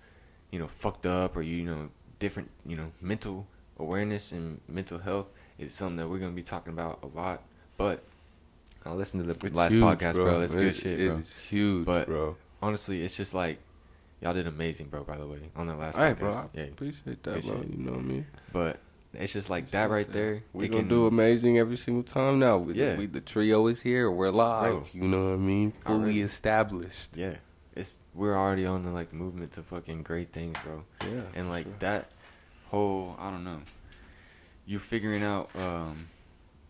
[0.51, 3.47] you know, fucked up or you know, different, you know, mental
[3.79, 7.43] awareness and mental health is something that we're gonna be talking about a lot.
[7.79, 8.05] But
[8.85, 10.41] I listened to the It's last huge, podcast, bro.
[10.41, 11.17] That's It- good shit, bro.
[11.17, 12.37] It is huge, But- bro.
[12.63, 13.59] Honestly, it's just like
[14.21, 15.03] y'all did amazing, bro.
[15.05, 16.31] By the way, on that last All right, podcast, bro.
[16.31, 16.63] I yeah.
[16.65, 17.67] appreciate that, Appreciate bro.
[17.71, 18.27] You know what I mean?
[18.53, 18.81] But
[19.15, 20.43] it's just like that right there.
[20.53, 22.59] We it gonna can- do amazing every single time now.
[22.59, 22.97] We, Yeah.
[22.97, 24.11] we the trio is here.
[24.11, 24.73] We're live.
[24.73, 24.87] Bro.
[24.93, 25.73] You know what I mean?
[25.85, 26.21] Fully Already.
[26.23, 27.17] established.
[27.17, 27.37] Yeah,
[27.75, 30.85] it's we're already on the like movement to fucking great things, bro.
[31.03, 31.23] Yeah.
[31.35, 31.75] and like sure.
[31.81, 32.11] that
[32.69, 33.63] whole I don't know,
[34.67, 36.09] you figuring out um,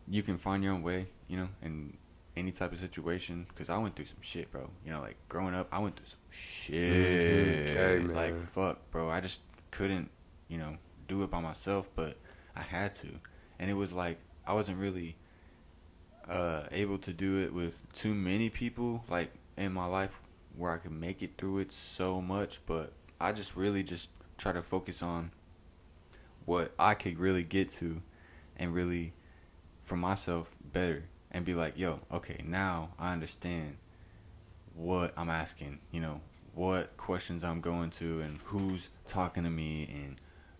[0.09, 1.97] you can find your own way, you know, in
[2.37, 3.47] any type of situation.
[3.55, 4.71] Cause I went through some shit, bro.
[4.85, 7.71] You know, like growing up, I went through some shit.
[7.71, 8.15] Okay, man.
[8.15, 9.09] Like fuck, bro.
[9.09, 9.41] I just
[9.71, 10.11] couldn't,
[10.49, 10.77] you know,
[11.09, 12.17] do it by myself, but
[12.55, 13.09] I had to,
[13.59, 15.17] and it was like I wasn't really
[16.29, 20.21] uh, able to do it with too many people, like in my life,
[20.57, 22.61] where I could make it through it so much.
[22.67, 25.33] But I just really just try to focus on
[26.47, 28.03] what I could really get to,
[28.57, 29.13] and really,
[29.83, 33.77] for myself, better, and be like, yo, okay, now I understand
[34.75, 35.79] what I'm asking.
[35.93, 36.21] You know,
[36.55, 40.17] what questions I'm going to, and who's talking to me, and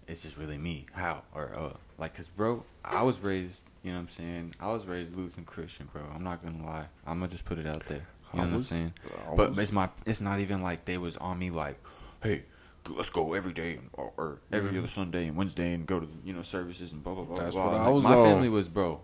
[0.07, 0.87] it's just really me.
[0.93, 3.65] How or uh, like, cause bro, I was raised.
[3.83, 4.55] You know what I'm saying?
[4.61, 6.03] I was raised Lutheran Christian, bro.
[6.15, 6.87] I'm not gonna lie.
[7.07, 8.07] I'm gonna just put it out there.
[8.33, 8.93] You know I what I'm saying?
[9.37, 9.89] But it's my.
[10.07, 11.79] It's not even like they was on me like,
[12.23, 12.45] hey,
[12.89, 16.33] let's go every day or, or every other Sunday and Wednesday and go to you
[16.33, 17.37] know services and blah blah blah.
[17.37, 17.45] Mm-hmm.
[17.45, 17.65] That's blah.
[17.71, 18.25] what I Like, was my on.
[18.27, 19.01] family was bro.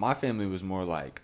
[0.00, 1.20] My family was more like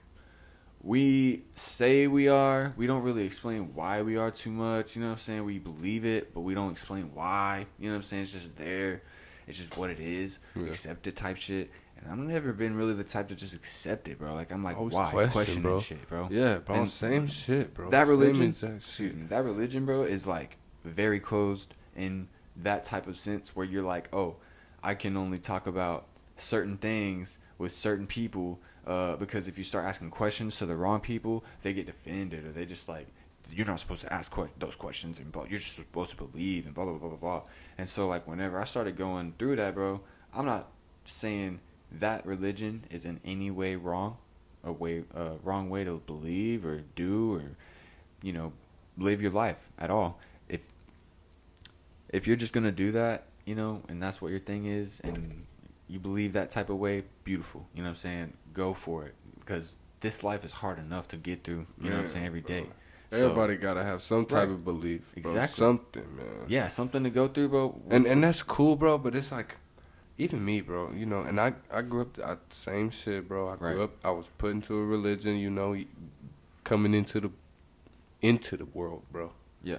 [0.82, 2.74] we say we are.
[2.76, 4.94] We don't really explain why we are too much.
[4.94, 5.44] You know what I'm saying?
[5.46, 7.64] We believe it, but we don't explain why.
[7.78, 8.24] You know what I'm saying?
[8.24, 9.00] It's just there.
[9.46, 10.40] It's just what it is.
[10.54, 10.66] Yeah.
[10.66, 11.70] Accept it type shit.
[11.96, 14.34] And I've never been really the type to just accept it, bro.
[14.34, 15.80] Like I'm like, Always why question, questioning bro.
[15.80, 16.28] shit, bro?
[16.30, 16.76] Yeah, bro.
[16.76, 17.88] And same shit, bro.
[17.88, 23.18] That religion, excuse me, that religion, bro, is like very closed in that type of
[23.18, 24.36] sense where you're like, oh,
[24.82, 29.84] I can only talk about certain things with certain people Uh, because if you start
[29.84, 33.08] asking questions to the wrong people, they get defended or they just like
[33.50, 36.74] you're not supposed to ask que- those questions and you're just supposed to believe and
[36.74, 37.42] blah blah blah blah blah.
[37.78, 40.00] And so like whenever I started going through that, bro,
[40.34, 40.68] I'm not
[41.04, 44.18] saying that religion is in any way wrong,
[44.62, 47.56] a way uh, wrong way to believe or do or
[48.22, 48.52] you know
[48.98, 50.20] live your life at all.
[50.48, 50.60] If
[52.08, 55.46] if you're just gonna do that, you know, and that's what your thing is, and
[55.88, 57.68] you believe that type of way, beautiful.
[57.74, 58.32] You know what I'm saying?
[58.56, 61.66] Go for it because this life is hard enough to get through.
[61.78, 62.26] You know what I'm saying?
[62.26, 62.64] Every day.
[63.10, 64.48] So, Everybody gotta have some type right.
[64.48, 65.12] of belief.
[65.12, 65.30] Bro.
[65.30, 65.62] Exactly.
[65.62, 66.46] Something, man.
[66.48, 67.78] Yeah, something to go through, bro.
[67.90, 68.96] And and that's cool, bro.
[68.96, 69.56] But it's like,
[70.16, 70.90] even me, bro.
[70.92, 73.52] You know, and I I grew up I, same shit, bro.
[73.52, 73.84] I grew right.
[73.84, 73.90] up.
[74.02, 75.36] I was put into a religion.
[75.36, 75.76] You know,
[76.64, 77.30] coming into the
[78.22, 79.32] into the world, bro.
[79.62, 79.78] Yeah.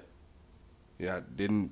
[0.99, 1.71] Yeah, I didn't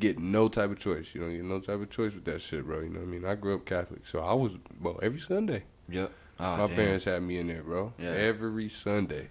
[0.00, 1.14] get no type of choice.
[1.14, 2.80] You know, you get no type of choice with that shit, bro.
[2.80, 3.24] You know what I mean?
[3.24, 5.62] I grew up Catholic, so I was well every Sunday.
[5.88, 6.12] Yep.
[6.40, 6.76] Oh, My damn.
[6.76, 7.92] parents had me in there, bro.
[7.98, 8.10] Yeah.
[8.10, 9.28] Every Sunday.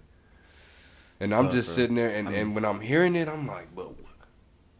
[1.18, 1.76] And it's I'm tough, just bro.
[1.76, 3.90] sitting there, and, I mean, and when I'm hearing it, I'm like, but,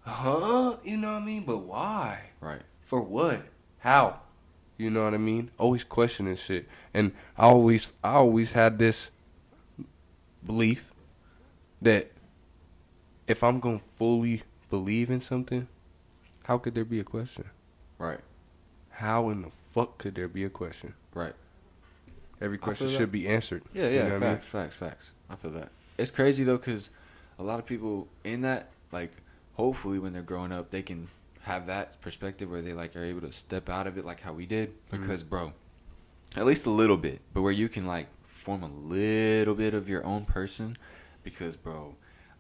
[0.03, 0.77] huh?
[0.85, 1.45] You know what I mean?
[1.45, 2.31] But why?
[2.41, 2.63] Right.
[2.83, 3.43] For what?
[3.81, 4.21] How?
[4.79, 5.51] You know what I mean?
[5.59, 9.11] Always questioning shit, and I always, I always had this
[10.47, 10.93] belief
[11.83, 12.11] that
[13.27, 15.69] if I'm gonna fully believe in something,
[16.45, 17.45] how could there be a question?
[17.99, 18.21] Right.
[18.91, 20.95] How in the fuck could there be a question?
[21.13, 21.35] Right.
[22.41, 23.63] Every question should be answered.
[23.75, 24.65] Yeah, yeah, you know facts, I mean?
[24.69, 25.11] facts, facts.
[25.29, 25.71] I feel that.
[25.99, 26.91] It's crazy though, cause
[27.39, 29.13] a lot of people in that, like,
[29.55, 31.09] hopefully when they're growing up, they can
[31.43, 34.33] have that perspective where they like are able to step out of it like how
[34.33, 34.71] we did.
[34.71, 35.01] Mm-hmm.
[35.01, 35.31] Because, mm-hmm.
[35.31, 35.53] bro,
[36.37, 39.89] at least a little bit, but where you can like form a little bit of
[39.89, 40.77] your own person.
[41.23, 41.97] Because, bro,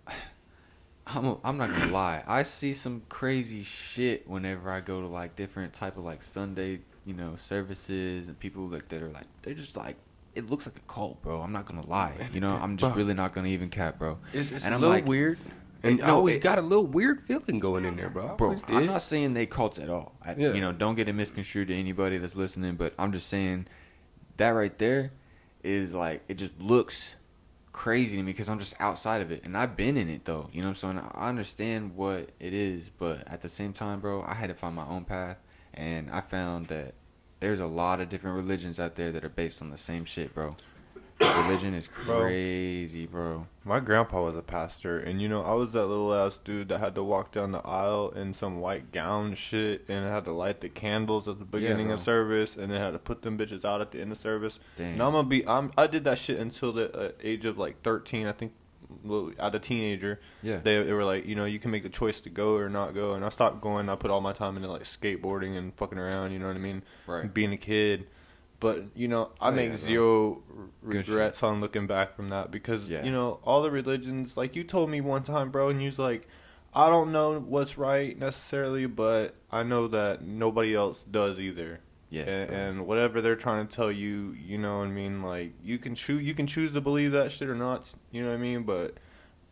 [1.06, 2.22] I'm a, I'm not gonna lie.
[2.26, 6.80] I see some crazy shit whenever I go to like different type of like Sunday,
[7.04, 9.96] you know, services and people like that are like they're just like
[10.34, 11.40] it looks like a cult, bro.
[11.40, 12.28] I'm not gonna lie.
[12.32, 14.18] You know, I'm just bro, really not gonna even cap, bro.
[14.32, 15.38] It's, it's and a I'm little like, weird.
[15.82, 18.36] And no, I always it, got a little weird feeling going in there, bro.
[18.36, 20.12] Bro, I'm not saying they cults at all.
[20.22, 20.52] I, yeah.
[20.52, 23.66] You know, don't get it misconstrued to anybody that's listening, but I'm just saying
[24.36, 25.12] that right there
[25.62, 27.16] is like it just looks
[27.72, 30.50] crazy to me because I'm just outside of it, and I've been in it though.
[30.52, 31.10] You know what I'm saying?
[31.14, 34.74] I understand what it is, but at the same time, bro, I had to find
[34.74, 35.38] my own path,
[35.74, 36.94] and I found that
[37.40, 40.34] there's a lot of different religions out there that are based on the same shit,
[40.34, 40.56] bro.
[41.20, 43.46] Religion is crazy, bro.
[43.64, 46.80] My grandpa was a pastor, and you know, I was that little ass dude that
[46.80, 50.62] had to walk down the aisle in some white gown shit, and had to light
[50.62, 53.66] the candles at the beginning yeah, of service, and then had to put them bitches
[53.66, 54.60] out at the end of service.
[54.78, 54.96] Damn.
[54.96, 57.82] Now I'm gonna be, I'm, I did that shit until the uh, age of like
[57.82, 58.52] 13, I think.
[59.04, 61.88] Well, as a teenager, yeah, they, they were like, you know, you can make the
[61.88, 63.88] choice to go or not go, and I stopped going.
[63.88, 66.32] I put all my time into like skateboarding and fucking around.
[66.32, 66.82] You know what I mean?
[67.06, 67.32] Right.
[67.32, 68.06] Being a kid
[68.60, 70.42] but you know, I oh, make yeah, zero
[70.82, 73.02] regrets on looking back from that because yeah.
[73.02, 74.36] you know all the religions.
[74.36, 76.28] Like you told me one time, bro, and you was like,
[76.74, 82.26] "I don't know what's right necessarily, but I know that nobody else does either." Yes,
[82.28, 85.22] and, and, whatever they're trying to tell you, you know what I mean.
[85.22, 87.88] Like you can choose, you can choose to believe that shit or not.
[88.10, 88.94] You know what I mean, but.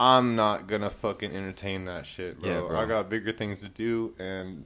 [0.01, 2.49] I'm not gonna fucking entertain that shit, bro.
[2.49, 2.79] Yeah, bro.
[2.79, 4.65] I got bigger things to do, and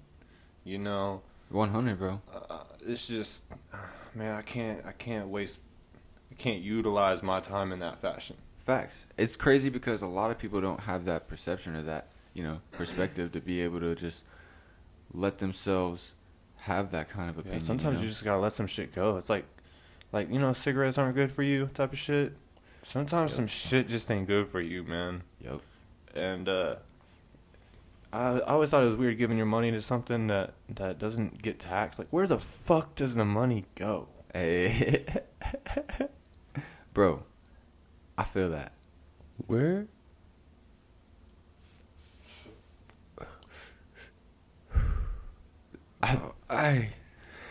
[0.63, 2.21] you know, 100, bro.
[2.33, 3.43] Uh, it's just
[4.15, 5.59] man, I can't I can't waste
[6.31, 8.37] I can't utilize my time in that fashion.
[8.65, 9.07] Facts.
[9.19, 12.61] It's crazy because a lot of people don't have that perception or that, you know,
[12.71, 14.25] perspective to be able to just
[15.13, 16.13] let themselves
[16.63, 17.61] have that kind of opinion.
[17.61, 18.03] Yeah, sometimes you, know?
[18.05, 19.17] you just gotta let some shit go.
[19.17, 19.45] It's like
[20.13, 22.35] like, you know, cigarettes aren't good for you type of shit.
[22.85, 23.37] Sometimes yep.
[23.37, 25.23] some shit just ain't good for you, man.
[25.41, 25.61] Yep.
[26.15, 26.77] And uh
[28.13, 31.43] I, I always thought it was weird giving your money to something that that doesn't
[31.43, 31.99] get taxed.
[31.99, 34.09] Like, where the fuck does the money go?
[34.33, 35.05] Hey,
[36.95, 37.25] bro,
[38.17, 38.73] I feel that.
[39.47, 39.89] Where?
[46.03, 46.89] I, I,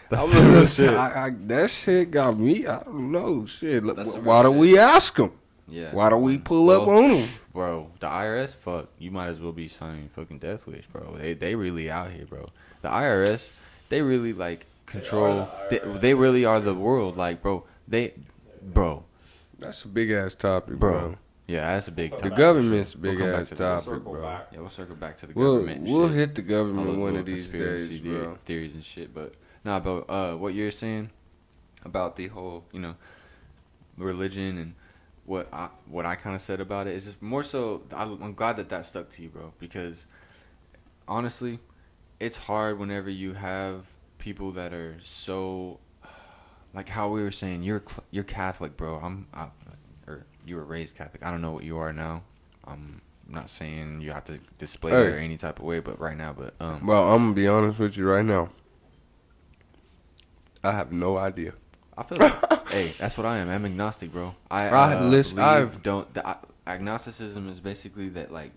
[0.09, 0.93] That's I shit.
[0.93, 2.67] I, I, that shit got me.
[2.67, 3.45] I don't know.
[3.45, 3.83] Shit.
[3.83, 5.31] Look, Why do we ask them?
[5.67, 5.93] Yeah.
[5.93, 7.29] Why do we pull well, up on them?
[7.53, 11.15] Bro, the IRS, fuck, you might as well be signing fucking death wish, bro.
[11.17, 12.47] They they really out here, bro.
[12.81, 13.51] The IRS,
[13.87, 15.47] they really like control.
[15.69, 17.63] They, the they, they, really are the world, like, bro.
[17.87, 18.13] They,
[18.61, 19.05] bro.
[19.59, 20.91] That's a big ass topic, bro.
[20.91, 21.17] bro.
[21.51, 22.11] Yeah, that's a big.
[22.11, 22.23] Topic.
[22.23, 24.21] The government's big we'll ass topic, bro.
[24.21, 24.47] Back.
[24.53, 25.83] Yeah, we'll circle back to the we'll, government.
[25.83, 26.17] We'll shit.
[26.17, 28.37] hit the government one of these days, bro.
[28.45, 29.33] Theories and shit, but
[29.65, 31.09] nah, but uh, what you're saying
[31.83, 32.95] about the whole, you know,
[33.97, 34.75] religion and
[35.25, 37.83] what I what I kind of said about it is just more so.
[37.91, 40.05] I'm glad that that stuck to you, bro, because
[41.05, 41.59] honestly,
[42.21, 43.87] it's hard whenever you have
[44.19, 45.79] people that are so
[46.73, 48.99] like how we were saying, you're you're Catholic, bro.
[48.99, 49.47] I'm, I,
[50.45, 51.23] you were raised Catholic.
[51.25, 52.23] I don't know what you are now.
[52.65, 55.07] I'm not saying you have to display Hey.
[55.07, 57.79] it any type of way, but right now, but um, Bro, I'm gonna be honest
[57.79, 58.49] with you right now.
[60.63, 61.53] I have no idea.
[61.97, 63.49] I feel like, hey, that's what I am.
[63.49, 64.35] I'm agnostic, bro.
[64.49, 65.39] I, I uh, listen.
[65.39, 66.11] I've don't.
[66.13, 66.37] The, uh,
[66.67, 68.51] agnosticism is basically that, like,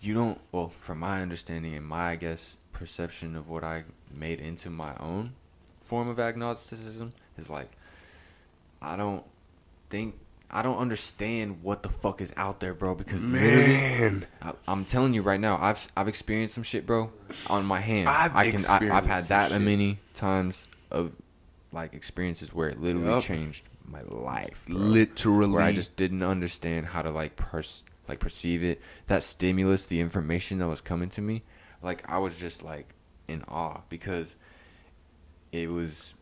[0.00, 0.40] you don't.
[0.52, 4.96] Well, from my understanding and my, I guess, perception of what I made into my
[4.98, 5.34] own
[5.82, 7.70] form of agnosticism is like,
[8.80, 9.24] I don't
[9.90, 10.16] think.
[10.50, 12.94] I don't understand what the fuck is out there, bro.
[12.94, 17.10] Because Man, I, I'm telling you right now, I've I've experienced some shit, bro,
[17.48, 18.08] on my hand.
[18.08, 19.60] I've I can I, I've experienced had that shit.
[19.62, 21.12] many times of
[21.72, 23.22] like experiences where it literally Yup.
[23.24, 24.76] changed my life, bro.
[24.76, 25.50] literally.
[25.52, 28.80] where I just didn't understand how to like pers- like perceive it.
[29.08, 31.42] That stimulus, the information that was coming to me,
[31.82, 32.94] like I was just like
[33.26, 34.36] in awe because
[35.50, 36.14] it was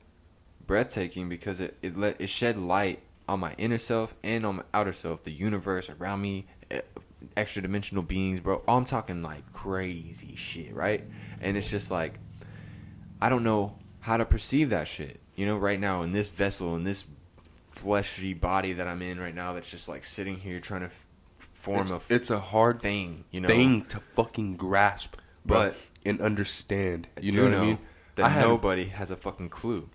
[0.66, 4.62] breathtaking because it it let it shed light on my inner self and on my
[4.74, 6.80] outer self, the universe around me, eh,
[7.36, 8.62] extra dimensional beings, bro.
[8.66, 11.04] I'm talking like crazy shit, right?
[11.40, 12.18] And it's just like
[13.20, 15.20] I don't know how to perceive that shit.
[15.36, 17.04] You know, right now in this vessel, in this
[17.70, 20.90] fleshy body that I'm in right now, that's just like sitting here trying to
[21.52, 23.48] form it's, a f- it's a hard thing, you know.
[23.48, 25.16] thing to fucking grasp,
[25.46, 27.06] But- but and understand.
[27.20, 27.78] You know what I mean?
[28.16, 29.88] That I nobody has a fucking clue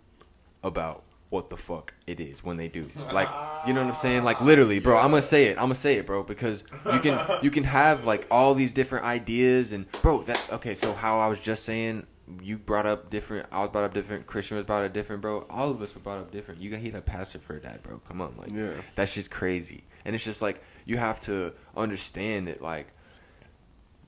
[0.64, 2.90] about what the fuck it is when they do.
[3.12, 3.30] Like,
[3.68, 4.24] you know what I'm saying?
[4.24, 4.98] Like literally, bro.
[4.98, 5.58] I'm gonna say it.
[5.58, 6.64] I'm gonna say it, bro, because
[6.94, 10.24] you can you can have like all these different ideas and bro.
[10.24, 10.76] That okay.
[10.76, 12.08] So how I was just saying.
[12.44, 13.48] You brought up different.
[13.54, 14.28] I was brought up different.
[14.28, 15.46] Christian was brought up different, bro.
[15.50, 16.60] All of us were brought up different.
[16.60, 18.00] You got hit a pastor for that, bro.
[18.06, 18.74] Come on, like Yeah.
[18.96, 19.86] that's just crazy.
[20.04, 22.88] And it's just like you have to understand that, like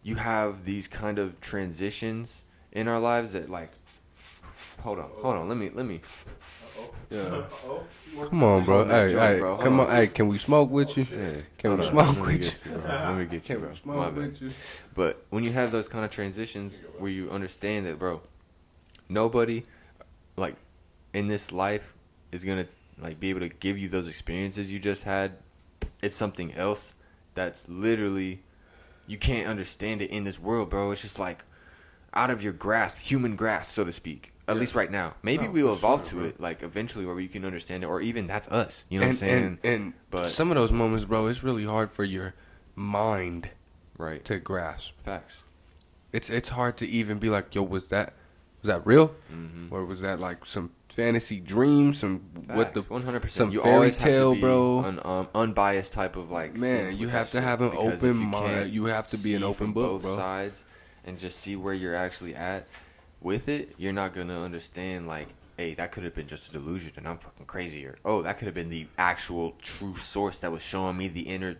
[0.04, 2.44] you have these kind of transitions
[2.74, 3.72] in our lives that like
[4.82, 6.02] hold on hold on let me let me
[7.10, 7.42] Yeah.
[8.30, 8.78] Come on, bro.
[8.78, 9.58] Hold Hey, joint, hey, bro.
[9.58, 9.90] come on.
[9.90, 11.06] Hey, can we smoke with you?
[11.12, 11.90] yeah, Can we on.
[11.92, 12.72] smoke Let me with get you?
[12.74, 12.82] bro.
[12.90, 14.16] let me get you Can bro My smoke bad.
[14.16, 14.52] with you?
[14.96, 18.22] but when you have those kind of transitions where you understand that bro
[19.08, 19.64] nobody
[20.38, 20.56] like
[21.14, 21.94] in this life
[22.32, 22.66] is gonna
[23.02, 25.34] like be able to give you those experiences you just had
[26.02, 26.94] it's something else
[27.34, 28.42] that's literally
[29.08, 31.44] you can't understand it in this world bro it's just like
[32.14, 34.60] out of your grasp human grasp so to speak at Yeah.
[34.60, 36.26] least right now maybe No, we'll evolve sure, to bro.
[36.26, 39.16] it like eventually where you can understand it or even that's us you know and,
[39.16, 42.04] what i'm saying and and But- some of those moments, bro, it's really hard for
[42.04, 42.34] your
[42.76, 43.50] mind
[43.98, 45.00] right to grasp.
[45.00, 45.44] facts
[46.12, 48.14] It's it's hard to even be like, yo, was that
[48.62, 49.74] was that real, mm-hmm.
[49.74, 53.54] or was that like some fantasy dream, some what the one hundred some percent.
[53.54, 54.80] You fairy always tale, have to be bro.
[54.84, 56.58] An um, unbiased type of like.
[56.58, 58.74] Man, you have to have an open you mind.
[58.74, 60.16] You have to be an open book, both bro.
[60.16, 60.66] sides,
[61.06, 62.68] and just see where you're actually at
[63.22, 63.74] with it.
[63.78, 67.18] You're not gonna understand like, hey, that could have been just a delusion, and I'm
[67.18, 70.98] fucking crazy, or oh, that could have been the actual true source that was showing
[70.98, 71.58] me the inner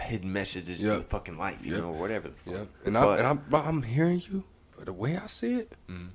[0.00, 1.80] hidden messages to the fucking life, you Yep.
[1.82, 2.52] know, or whatever the fuck.
[2.54, 4.44] Yeah, and But- I'm and I'm, I'm hearing you.
[4.76, 6.08] But the way I see it, Mhm.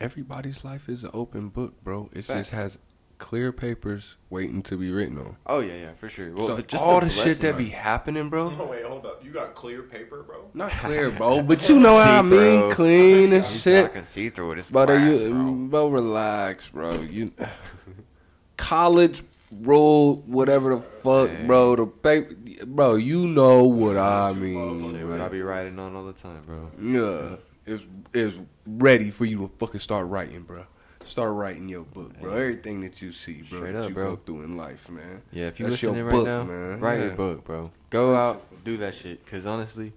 [0.00, 2.08] everybody's life is an open book, bro.
[2.12, 2.40] It Facts.
[2.40, 2.78] just has
[3.20, 5.36] clear papers waiting to be written on.
[5.46, 6.32] Oh yeah, yeah, for sure.
[6.34, 8.56] Well, so the- just all the, shit that be happening, bro.
[8.58, 9.24] Oh, wait, hold up.
[9.24, 10.50] You got clear paper, bro?
[10.54, 13.84] Not clear, bro, but you know what I mean, clean and You said shit.
[13.84, 14.58] I can see through it.
[14.58, 15.38] It's But are glass, you, bro.
[15.38, 16.94] Mm, bro, relax, bro.
[17.02, 17.32] You
[18.56, 21.46] college rule, whatever the fuck, Man.
[21.46, 21.76] bro.
[21.76, 22.34] The paper,
[22.66, 22.94] bro.
[22.96, 24.90] You know what I mean.
[24.92, 26.70] Say what I be writing on all the time, bro.
[26.80, 30.64] Yeah, it's it's ready for you to fucking start writing, bro.
[31.10, 32.32] Start writing your book, bro.
[32.34, 32.40] Hey.
[32.42, 34.10] Everything that you see, bro, Straight that up, you bro.
[34.14, 35.22] go through in life, man.
[35.32, 36.78] Yeah, if you That's listening right book, now, man.
[36.78, 37.72] write your book, bro.
[37.90, 39.26] Go out, do that shit.
[39.26, 39.92] Cause honestly,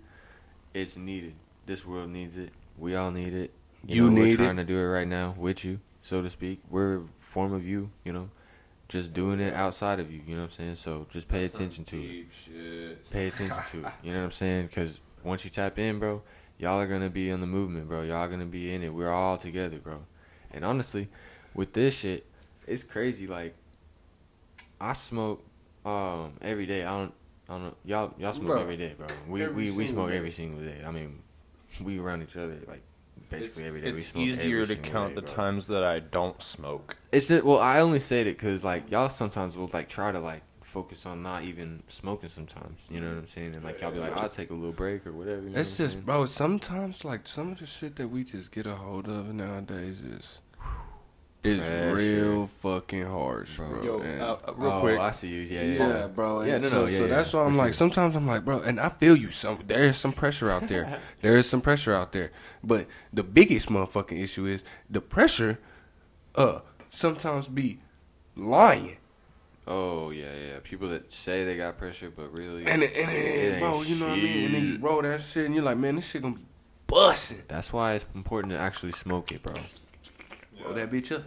[0.74, 1.36] it's needed.
[1.68, 2.50] This world needs it.
[2.80, 3.52] We all need it.
[3.86, 4.38] You know, need we're it.
[4.38, 6.62] trying to do it right now with you, so to speak.
[6.68, 8.32] We're a form of you, you know,
[8.90, 10.20] just doing it outside of you.
[10.26, 10.76] You know what I'm saying?
[10.76, 12.26] So just pay attention to it.
[12.44, 13.12] Shit.
[13.12, 13.94] Pay attention to it.
[14.02, 14.70] You know what I'm saying?
[14.70, 16.24] Cause once you tap in, bro,
[16.58, 18.02] y'all are gonna be on the movement, bro.
[18.02, 18.92] Y'all gonna be in it.
[18.92, 20.00] We're all together, bro.
[20.54, 21.10] And honestly,
[21.54, 22.26] with this shit,
[22.68, 23.28] it's crazy.
[23.28, 23.56] Like,
[24.80, 25.44] I smoke
[25.86, 26.84] um every day.
[26.86, 27.14] I don't.
[27.50, 27.76] I don't know.
[27.84, 29.08] Y'all y'all smoke Bro, every day, bro.
[29.28, 30.18] We we, we smoke day.
[30.18, 30.82] every single day.
[30.86, 31.22] I mean,
[31.84, 32.82] we around each other like
[33.30, 33.92] basically every day.
[33.92, 35.34] we It's smoke easier every to count day, the bro.
[35.34, 36.96] times that I don't smoke.
[37.12, 40.20] It's just well, I only said it because like y'all sometimes will like try to
[40.20, 42.88] like focus on not even smoking sometimes.
[42.90, 43.56] You know what I'm saying?
[43.56, 45.42] And like y'all be like, I'll take a little break or whatever.
[45.42, 46.06] You know It's what just, saying?
[46.06, 46.26] bro.
[46.26, 50.40] Sometimes, like some of the shit that we just get a hold of nowadays is
[51.44, 51.96] is Pressure.
[51.96, 53.68] real fucking harsh, Bro.
[53.68, 53.84] bro.
[53.84, 55.00] Yo, and- uh, uh, real oh, quick.
[55.00, 55.42] I see you.
[55.42, 56.08] Yeah, yeah, yeah, yeah.
[56.08, 56.42] bro.
[56.42, 57.74] Yeah, and no, so, no, yeah, so yeah, that's why I'm for like, sure.
[57.74, 59.30] sometimes I'm like, bro, and I feel you.
[59.30, 61.00] Some there is some pressure out there.
[61.22, 62.32] there is some pressure out there.
[62.64, 65.60] But the biggest motherfucking issue is the pressure.
[66.36, 67.80] Uh, sometimes be
[68.36, 68.98] lying.
[69.68, 70.60] Oh yeah, yeah.
[70.64, 73.96] People that say they got pressure, but really, And it, and it, it bro, you
[73.96, 74.46] know what I mean?
[74.46, 76.46] And then you roll that shit, and you're like, man, this shit gonna be
[76.88, 77.44] busting.
[77.48, 79.54] That's why it's important to actually smoke it, bro.
[80.66, 81.24] Roll that bitch up.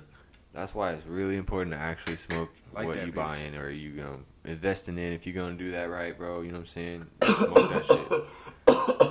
[0.52, 3.14] That's why it's really important to actually smoke Like what you bitch.
[3.16, 5.12] buying or you gonna investing in.
[5.12, 7.06] If you're gonna do that right, bro, you know what I'm saying?
[7.22, 8.22] Smoke that shit.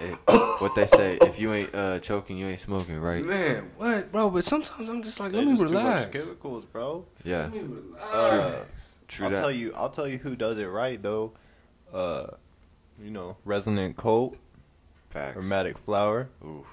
[0.00, 0.18] It-
[0.60, 3.24] what they say, if you ain't uh, choking, you ain't smoking, right?
[3.24, 4.30] Man, what, bro?
[4.30, 6.12] But sometimes I'm just like, let There's me just too much relax.
[6.12, 7.04] chemicals, bro.
[7.24, 8.04] Yeah, Let me relax.
[8.04, 8.64] Uh,
[9.08, 9.40] true I'll that.
[9.40, 9.72] tell you.
[9.74, 11.32] I'll tell you who does it right though.
[11.92, 12.28] Uh,
[13.02, 14.36] you know, resonant coat,
[15.10, 15.36] Facts.
[15.36, 16.66] aromatic flower, Oof.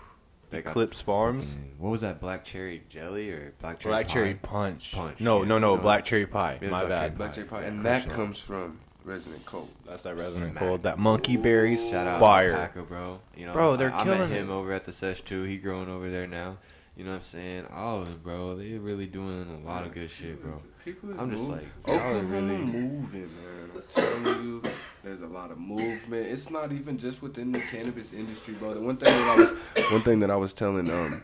[0.51, 1.53] They got Eclipse Farms.
[1.53, 2.19] fucking- What was that?
[2.21, 3.91] Black cherry jelly or black cherry?
[3.93, 4.13] black pie?
[4.13, 4.91] cherry punch.
[4.93, 5.47] Punch, No, yeah.
[5.49, 5.81] no, no, No.
[5.81, 6.59] black cherry pie.
[6.61, 6.97] My black bad.
[6.99, 8.15] cherry Black cherry pie, and Crush that it.
[8.15, 9.67] comes from Resident Cold.
[9.87, 10.63] That's that resonant Smack.
[10.63, 10.83] cold.
[10.83, 11.87] That monkey berries.
[11.89, 12.53] Shout out fire.
[12.53, 13.19] Alpaca, bro.
[13.35, 14.53] You know, Bro, they're I, I met him it.
[14.53, 15.43] over at the sesh too.
[15.43, 16.57] He growing over there now.
[16.95, 17.67] You know what I'm saying?
[17.75, 18.55] All of them, bro.
[18.55, 20.61] They really doing a lot of good shit, bro.
[20.85, 21.55] People is I'm just moving.
[21.85, 23.71] like, y'all are Oklahoma really- moving, man.
[23.75, 24.61] I'm telling you,
[25.05, 26.27] there's a lot of movement.
[26.27, 28.73] It's not even just within the cannabis industry, bro.
[28.73, 31.21] The one thing that I was, one thing that I was telling um,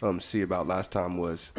[0.00, 1.50] um, see about last time was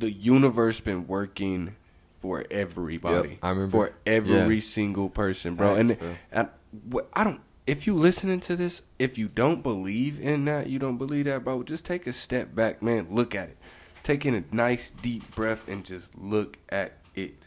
[0.00, 1.76] the universe been working
[2.20, 3.30] for everybody.
[3.30, 3.70] Yep, I remember.
[3.70, 4.60] for every Yeah.
[4.60, 5.76] single person, bro.
[5.76, 6.14] Facts, and bro.
[6.32, 6.48] and
[6.90, 7.40] what I don't.
[7.66, 11.44] If you listening to this, if you don't believe in that, you don't believe that,
[11.44, 11.62] bro.
[11.62, 13.06] Just take a step back, man.
[13.10, 13.58] Look at it.
[14.02, 17.44] Take in a nice deep breath and just look at it.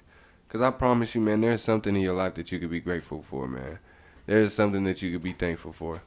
[0.49, 3.21] Cause I promise you, man, there's something in your life that you could be grateful
[3.21, 3.79] for, man.
[4.25, 6.01] There's something that you could be thankful for.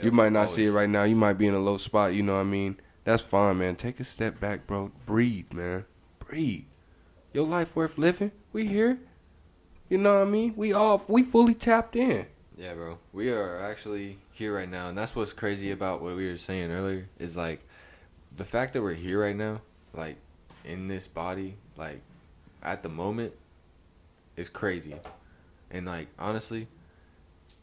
[0.00, 1.02] you might not see it right now.
[1.02, 2.14] You might be in a low spot.
[2.14, 2.76] You know what I mean?
[3.04, 3.76] That's fine, man.
[3.76, 4.92] Take a step back, bro.
[5.06, 5.84] Breathe, man.
[6.20, 6.64] Breathe.
[7.32, 8.30] Your life worth living.
[8.52, 8.98] We here.
[9.88, 10.54] You know what I mean?
[10.56, 12.26] We all we fully tapped in.
[12.56, 12.98] Yeah, bro.
[13.12, 16.70] We are actually here right now, and that's what's crazy about what we were saying
[16.70, 17.66] earlier is like
[18.36, 19.60] the fact that we're here right now,
[19.92, 20.16] like
[20.64, 22.00] in this body, like
[22.62, 23.32] at the moment,
[24.36, 24.94] is crazy.
[25.70, 26.68] And like honestly,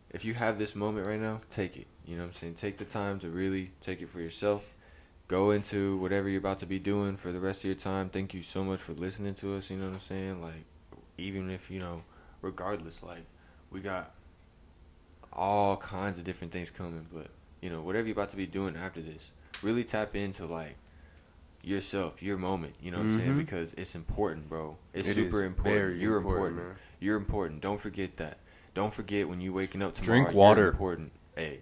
[0.10, 1.88] if you have this moment right now, take it.
[2.06, 2.56] You know what I'm saying?
[2.56, 4.66] Take the time to really take it for yourself.
[5.28, 8.10] Go into whatever you're about to be doing for the rest of your time.
[8.10, 9.70] Thank you so much for listening to us.
[9.70, 10.42] You know what I'm saying?
[10.42, 10.66] Like,
[11.20, 12.02] even if you know,
[12.42, 13.26] regardless, like
[13.70, 14.12] we got
[15.32, 17.06] all kinds of different things coming.
[17.14, 17.28] But
[17.62, 20.76] you know, whatever you're about to be doing after this, really tap into like
[21.64, 22.76] yourself, your moment.
[22.82, 23.32] You know what I'm saying?
[23.34, 23.38] Mhm.
[23.38, 24.78] Because it's important, bro.
[24.94, 25.76] It's It super important.
[25.76, 26.68] very You're important, important.
[26.70, 26.78] man.
[27.00, 27.62] You're important.
[27.62, 28.38] Don't forget that.
[28.74, 30.06] Don't forget when you waking up tomorrow.
[30.22, 30.68] Drink you're water.
[30.70, 31.12] important.
[31.36, 31.60] Hey,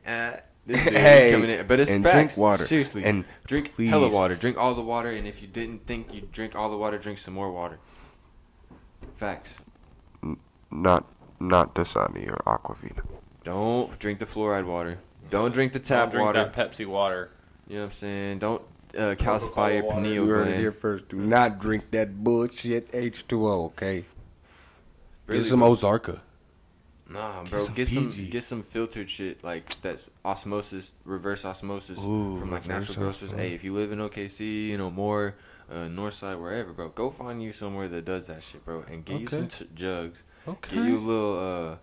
[0.66, 1.68] this dude Hey, coming in.
[1.68, 2.36] But it's and facts.
[2.36, 2.64] drink water.
[2.64, 3.90] Seriously, And drink please.
[3.90, 4.36] hella water.
[4.36, 7.18] Drink all the water, and if you didn't think you'd drink all the water, drink
[7.18, 7.80] some more water.
[9.14, 9.58] Facts.
[10.72, 11.06] Not
[11.40, 13.04] not Dasani or Aquafina.
[13.44, 15.00] Don't drink the fluoride water.
[15.30, 16.18] Don't drink the tap water.
[16.18, 16.52] Don't drink water.
[16.56, 17.30] that Pepsi water.
[17.68, 18.40] You know what I'm saying?
[18.40, 18.62] Don't
[18.98, 19.96] uh, calcify your water.
[20.02, 20.60] pineal You heard it gland.
[20.62, 21.10] here first.
[21.10, 24.06] Do not drink that bullshit H2O, okay?
[25.28, 25.76] Really, Get some bro.
[25.76, 26.20] Ozarka.
[27.10, 27.60] Nah, bro.
[27.60, 28.30] some Get some PG.
[28.30, 33.30] get some filtered shit like that's osmosis, reverse osmosis Ooh, from like reverse natural grocers.
[33.30, 33.40] osmosis.
[33.50, 35.36] Hey, if you live in OKC, you know more,
[35.72, 39.22] uh, Northside, wherever, bro, go find you somewhere that does that shit, bro, and get
[39.22, 39.48] you some Okay.
[39.66, 40.24] t- jugs.
[40.48, 40.76] Okay.
[40.76, 41.76] Get you a little uh,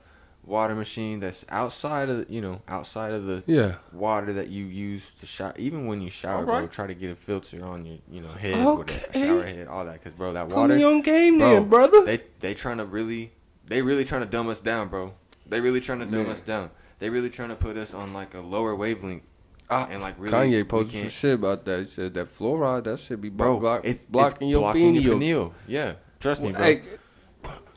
[0.46, 3.76] water machine that's outside of you know outside of the yeah.
[3.92, 5.54] water that you use to shower.
[5.56, 8.78] Even when you shower, bro, try to get a filter on your you know head,
[8.78, 10.76] with a shower head, all that, cause bro, that Put water.
[10.76, 12.04] me on game Bro, then, brother.
[12.04, 13.32] They they trying to really
[13.66, 15.14] they really trying to dumb us down, bro.
[15.46, 16.30] They really trying to dumb Man.
[16.30, 16.70] us down.
[16.98, 19.24] They really trying to put us on like a lower wavelength.
[19.70, 21.80] Ah, and like really, Kanye posted some shit about that.
[21.80, 23.58] He said that fluoride, that should be bro.
[23.60, 25.12] block, it's blocking it's your blocking pineal.
[25.14, 25.54] pineal.
[25.66, 26.62] Yeah, trust me, bro.
[26.62, 26.82] Hey,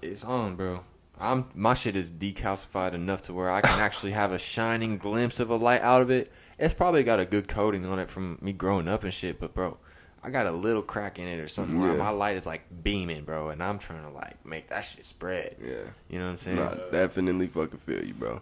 [0.02, 0.82] It's on, bro.
[1.20, 5.40] I'm my shit is decalcified enough to where I can actually have a shining glimpse
[5.40, 6.32] of a light out of it.
[6.60, 9.54] It's probably got a good coating on it from me growing up and shit, but
[9.54, 9.78] bro,
[10.24, 13.24] I got a little crack in it or something where my light is like beaming,
[13.24, 15.56] bro, and I'm trying to like make that shit spread.
[15.64, 15.76] yeah.
[16.10, 16.58] You know what I'm saying?
[16.58, 18.42] Nah, definitely fucking feel you, bro.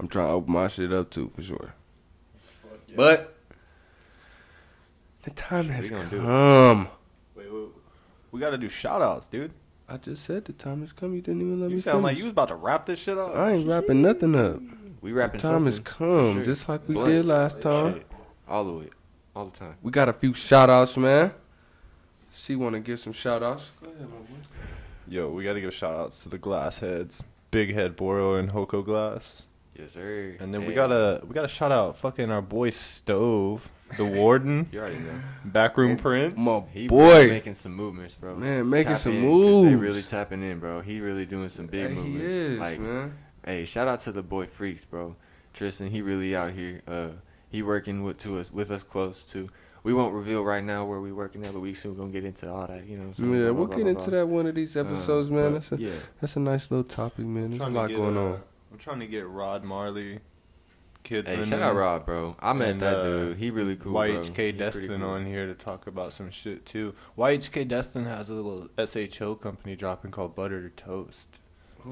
[0.00, 1.74] I'm trying to open my shit up too, for sure.
[2.96, 3.34] But
[5.24, 6.22] the time Shit, has we gonna do it.
[6.22, 6.88] come.
[7.34, 7.68] Wait, wait.
[8.30, 9.52] We gotta do shout outs, dude.
[9.88, 11.14] I just said the time has come.
[11.14, 12.18] You didn't even let You me sound like finish.
[12.18, 13.34] you was about to wrap this shit up.
[13.34, 14.60] I ain't wrapping nothing up.
[15.00, 16.44] We The time has something, for come, sure.
[16.44, 17.94] just like we Blunts, did last time.
[17.94, 18.06] shit,
[18.48, 18.88] all the way,
[19.34, 19.76] all the time.
[19.82, 21.32] We got a few shout outs, man.
[22.32, 23.70] C want to give some shout outs.
[23.82, 24.24] Go ahead, my boy.
[25.08, 27.22] Yo, we gotta give shout outs to the glass heads.
[27.50, 29.46] Big Head Boro and Hoko Glass.
[29.74, 30.36] Yes, sir.
[30.40, 34.80] And then we gotta we gotta shout out fucking our boy Stove, the warden, You
[34.80, 35.20] already know.
[35.44, 36.36] backroom prince.
[36.38, 37.04] My He boy.
[37.04, 38.34] really making some movements, bro.
[38.36, 39.70] Man, making Tap some moves.
[39.70, 40.80] They really tapping in, bro.
[40.80, 42.24] He really doing some big Hey, he movements.
[42.34, 43.18] is, like, man.
[43.44, 45.16] hey, shout out to the boy Freaks, bro.
[45.54, 46.82] Tristan, he really out here.
[46.86, 47.08] Uh,
[47.48, 49.48] he working with to us with us close too.
[49.84, 52.24] We we won't reveal right now where we working at, but we soon gonna get
[52.24, 52.86] into all that.
[52.86, 53.12] You know.
[53.12, 54.18] So yeah, blah, we'll blah, get blah, into blah.
[54.20, 55.42] that one of these episodes, Uh, man.
[55.44, 55.90] but, That's a yeah.
[56.20, 57.50] that's a nice little topic, man.
[57.50, 58.40] There's a lot get, going uh, on.
[58.70, 60.20] I'm trying to get Rod Marley,
[61.08, 61.26] Kid.
[61.26, 62.36] Hey, Lennon, shout out Rob, bro.
[62.38, 63.38] I met And, that uh, dude.
[63.38, 64.00] He really cool, bro.
[64.02, 65.08] YHK He Destin cool.
[65.08, 66.94] on here to talk about some shit too.
[67.16, 71.40] YHK Destin has a little SHO company dropping called Buttered Toast.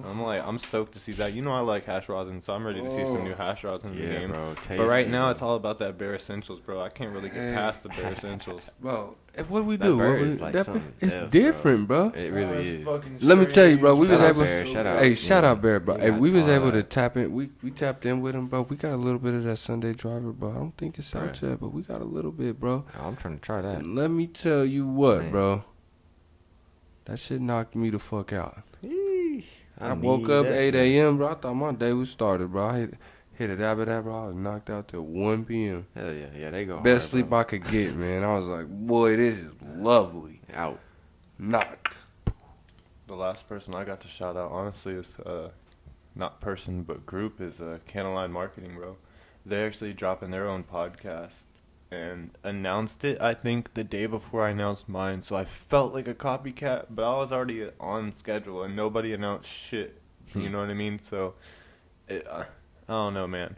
[0.04, 1.32] I'm like, I'm stoked to see that.
[1.32, 3.90] You know, I like hash rosin, so I'm ready to see some new hash rosin
[3.92, 4.30] in the Yeah, game.
[4.30, 4.54] bro.
[4.68, 5.30] But right now, bro.
[5.30, 6.80] it's all about that bare essentials, bro.
[6.82, 7.54] I can't really get Hey.
[7.54, 8.68] past the bare essentials.
[8.80, 9.96] Bro, eh, what do we That do?
[9.96, 12.08] bird we- is like that- something it's else, different, bro.
[12.10, 13.22] It really is.
[13.22, 13.94] Let me tell you, bro.
[13.94, 14.42] We Shout was out able.
[14.42, 14.98] Bear, shout out.
[15.02, 15.96] Hey, shout out Bear, bro.
[15.96, 17.32] Yeah, hey, we was all able to tap in.
[17.32, 18.62] We we tapped in with him, bro.
[18.62, 20.50] We got a little bit of that Sunday driver, bro.
[20.50, 21.42] I don't think it's out Right.
[21.42, 22.84] yet, but we got a little bit, bro.
[23.00, 23.78] Oh, I'm trying to try that.
[23.78, 25.30] And let me tell you what, Man.
[25.30, 25.64] bro.
[27.06, 28.58] That shit knocked me the fuck out.
[29.78, 31.28] I, need woke up that, 8 a.m., bro.
[31.28, 32.66] I thought my day was started, bro.
[32.66, 32.94] I hit,
[33.34, 34.24] hit a dab that, bro.
[34.24, 35.86] I was knocked out till 1 p.m.
[35.94, 36.80] Hell yeah, yeah, they go.
[36.80, 37.38] Best hard, sleep bro.
[37.40, 38.24] I could get, man.
[38.24, 40.40] I was like, boy, this is lovely.
[40.54, 40.80] out.
[41.38, 41.96] Knocked.
[43.06, 45.50] The last person I got to shout out, honestly, is uh,
[46.14, 48.96] not person but group is uh, Canaline Marketing, bro.
[49.44, 51.44] They're actually dropping their own podcast
[51.90, 53.20] and announced it.
[53.20, 57.04] I think the day before I announced mine, so I felt like a copycat, but
[57.04, 60.00] I was already on schedule and nobody announced shit.
[60.32, 60.40] Hmm.
[60.40, 60.98] You know what I mean?
[60.98, 61.34] So,
[62.08, 62.44] it, uh,
[62.88, 63.56] I don't know, man.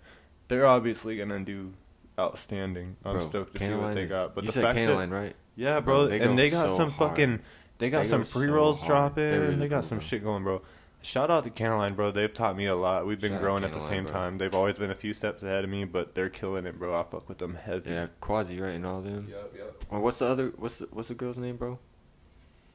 [0.49, 1.73] They're obviously gonna do
[2.19, 2.97] outstanding.
[3.05, 4.35] I'm Bro, stoked to see what they is- got.
[4.35, 5.37] But you the said fact that right?
[5.57, 7.11] yeah, Bro, bro, they and they got so some hard.
[7.13, 7.41] fucking,
[7.79, 8.89] they got They some pre rolls hard.
[8.89, 9.25] dropping.
[9.41, 10.07] Really they got cool, some bro.
[10.07, 10.63] shit going, bro.
[11.01, 12.11] Shout out to Caroline, bro.
[12.11, 13.07] They've taught me a lot.
[13.07, 14.13] We've been Shout growing at the same bro.
[14.13, 14.39] time.
[14.39, 16.99] They've always been a few steps ahead of me, but they're killing it, bro.
[16.99, 17.91] I fuck with them heavy.
[17.91, 19.29] Yeah, Quasi, right, and all them.
[19.31, 19.85] Yup, yup.
[19.91, 20.53] Or what's the other?
[20.57, 21.79] What's the, what's the girl's name, bro?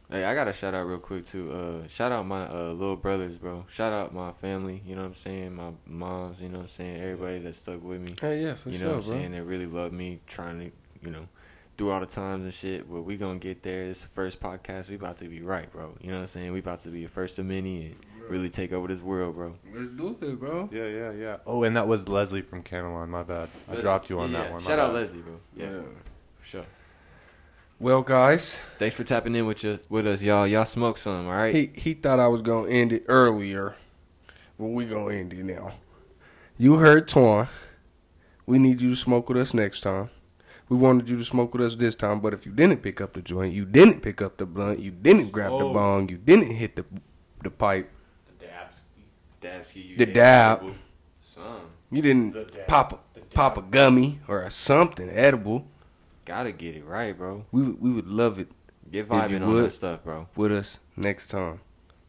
[0.10, 1.52] Hey, I got to shout out real quick too.
[1.52, 3.66] Uh, shout out my uh little brothers, bro.
[3.70, 4.82] Shout out my family.
[4.86, 5.56] You know what I'm saying?
[5.56, 6.42] My moms.
[6.42, 7.02] You know what I'm saying?
[7.02, 8.16] Everybody that stuck with me.
[8.22, 8.72] Hey, yeah, for sure.
[8.72, 9.18] you know sure, what I'm bro.
[9.18, 9.32] saying?
[9.32, 10.72] They really love me, trying to,
[11.04, 11.28] you know,
[11.78, 12.90] through all the times and shit.
[12.92, 13.86] But we gonna get there.
[13.86, 14.90] It's the first podcast.
[14.90, 15.96] We about to be right, bro.
[16.00, 16.52] You know what I'm saying?
[16.54, 17.96] We about to be the first of many and
[18.30, 19.56] really take over this world, bro.
[19.74, 20.70] Let's do it, bro.
[20.72, 21.38] Yeah, yeah, yeah.
[21.46, 23.10] Oh, and that was Leslie from Caneline.
[23.10, 23.50] My bad.
[23.68, 24.62] I Leslie- dropped you on yeah, that one.
[24.62, 25.02] my Shout out bad.
[25.02, 25.40] Leslie, bro.
[25.56, 25.82] Yeah, Yeah.
[26.40, 26.66] for sure.
[27.80, 30.48] Well, guys, Thanks for tapping in with us, with us, y'all.
[30.48, 31.54] Y'all smoke some, all right?
[31.54, 33.76] he he thought I was gonna end it earlier,
[34.58, 35.74] but we gonna end it now.
[36.58, 37.48] You heard Twan.
[38.46, 40.10] We need you to smoke with us next time.
[40.70, 43.14] We wanted you to smoke with us this time, but if you didn't pick up
[43.14, 45.74] the joint, you didn't pick up the blunt, you didn't grab the oh.
[45.74, 46.86] bong, you didn't hit the
[47.44, 47.90] the pipe,
[49.44, 50.64] Dabski, you The hit dab.
[51.20, 51.44] Some.
[51.92, 55.68] you didn't pop a, pop a gummy or something edible,
[56.26, 57.46] Gotta get it right, bro.
[57.52, 58.48] we would- we would love it
[58.92, 59.66] Get you vibing on would.
[59.66, 60.28] that stuff, bro.
[60.36, 61.60] with us next time.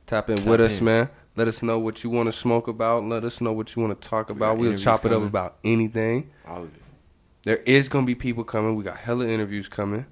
[0.07, 1.09] Tap in Tap with us, man.
[1.37, 3.05] Let us know what you want to smoke about.
[3.05, 4.57] Let us know what you want to talk We about.
[4.59, 6.31] We'll interviews chop it up about anything.
[6.47, 6.83] All of it.
[7.45, 8.77] There is gonna be people coming.
[8.77, 10.07] We got hella interviews coming.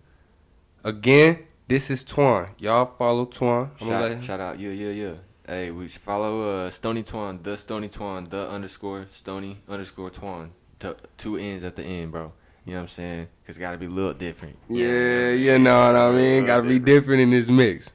[0.83, 2.49] Again, this is Twan.
[2.59, 3.71] Y'all follow Twan.
[3.81, 4.21] I'm gonna let Shout, him.
[4.23, 5.13] shout out, yeah, yeah, yeah.
[5.47, 10.51] Hey, we should follow uh, Stony Twan, the Stony Twan, the underscore Stony underscore Twan.
[10.79, 12.33] T- two N's at the end, bro.
[12.65, 13.29] You know what I'm saying?
[13.45, 14.57] Cause it gotta be a little different.
[14.69, 16.47] Yeah, you know what I mean.
[16.47, 17.91] Gotta be different in this mix.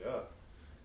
[0.00, 0.12] Yeah.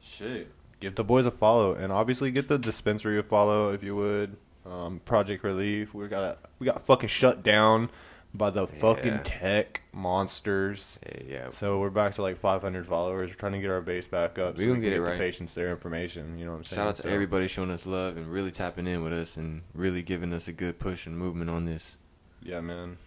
[0.01, 0.51] Shit.
[0.79, 4.37] Give the boys a follow, and obviously get the dispensary a follow if you would.
[4.65, 5.93] Um, Project Relief.
[5.93, 7.91] We got to we got fucking shut down
[8.33, 9.21] by the fucking Yeah.
[9.23, 10.99] tech monsters.
[11.05, 11.49] Yeah, yeah.
[11.51, 13.31] So we're back to like 500 followers.
[13.31, 14.55] We're trying to get our base back up.
[14.57, 15.17] We so gonna can get it the right.
[15.17, 16.37] patients their information.
[16.37, 16.77] You know what I'm saying?
[16.79, 19.61] Shout out to So- everybody showing us love and really tapping in with us and
[19.73, 21.97] really giving us a good push and movement on this.
[22.41, 22.97] Yeah, man.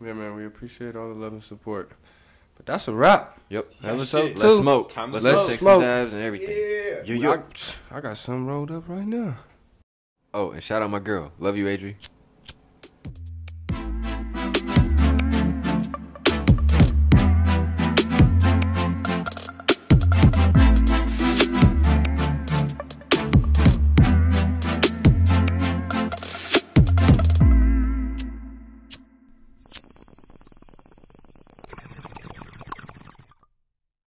[0.00, 0.36] Yeah, man.
[0.36, 1.90] We appreciate all the love and support.
[2.56, 3.40] But that's a wrap.
[3.48, 3.72] Yep.
[3.84, 4.36] Episode shit.
[4.36, 4.42] two.
[4.42, 4.92] Let's smoke.
[4.92, 5.36] Time to Let's smoke.
[5.36, 5.80] let's take Smoke.
[5.80, 6.56] some dabs and everything.
[7.06, 7.42] Yeah, yeah.
[7.90, 9.38] I, I got some rolled up right now.
[10.32, 11.32] Oh, and shout out my girl.
[11.38, 11.96] Love you, Adri.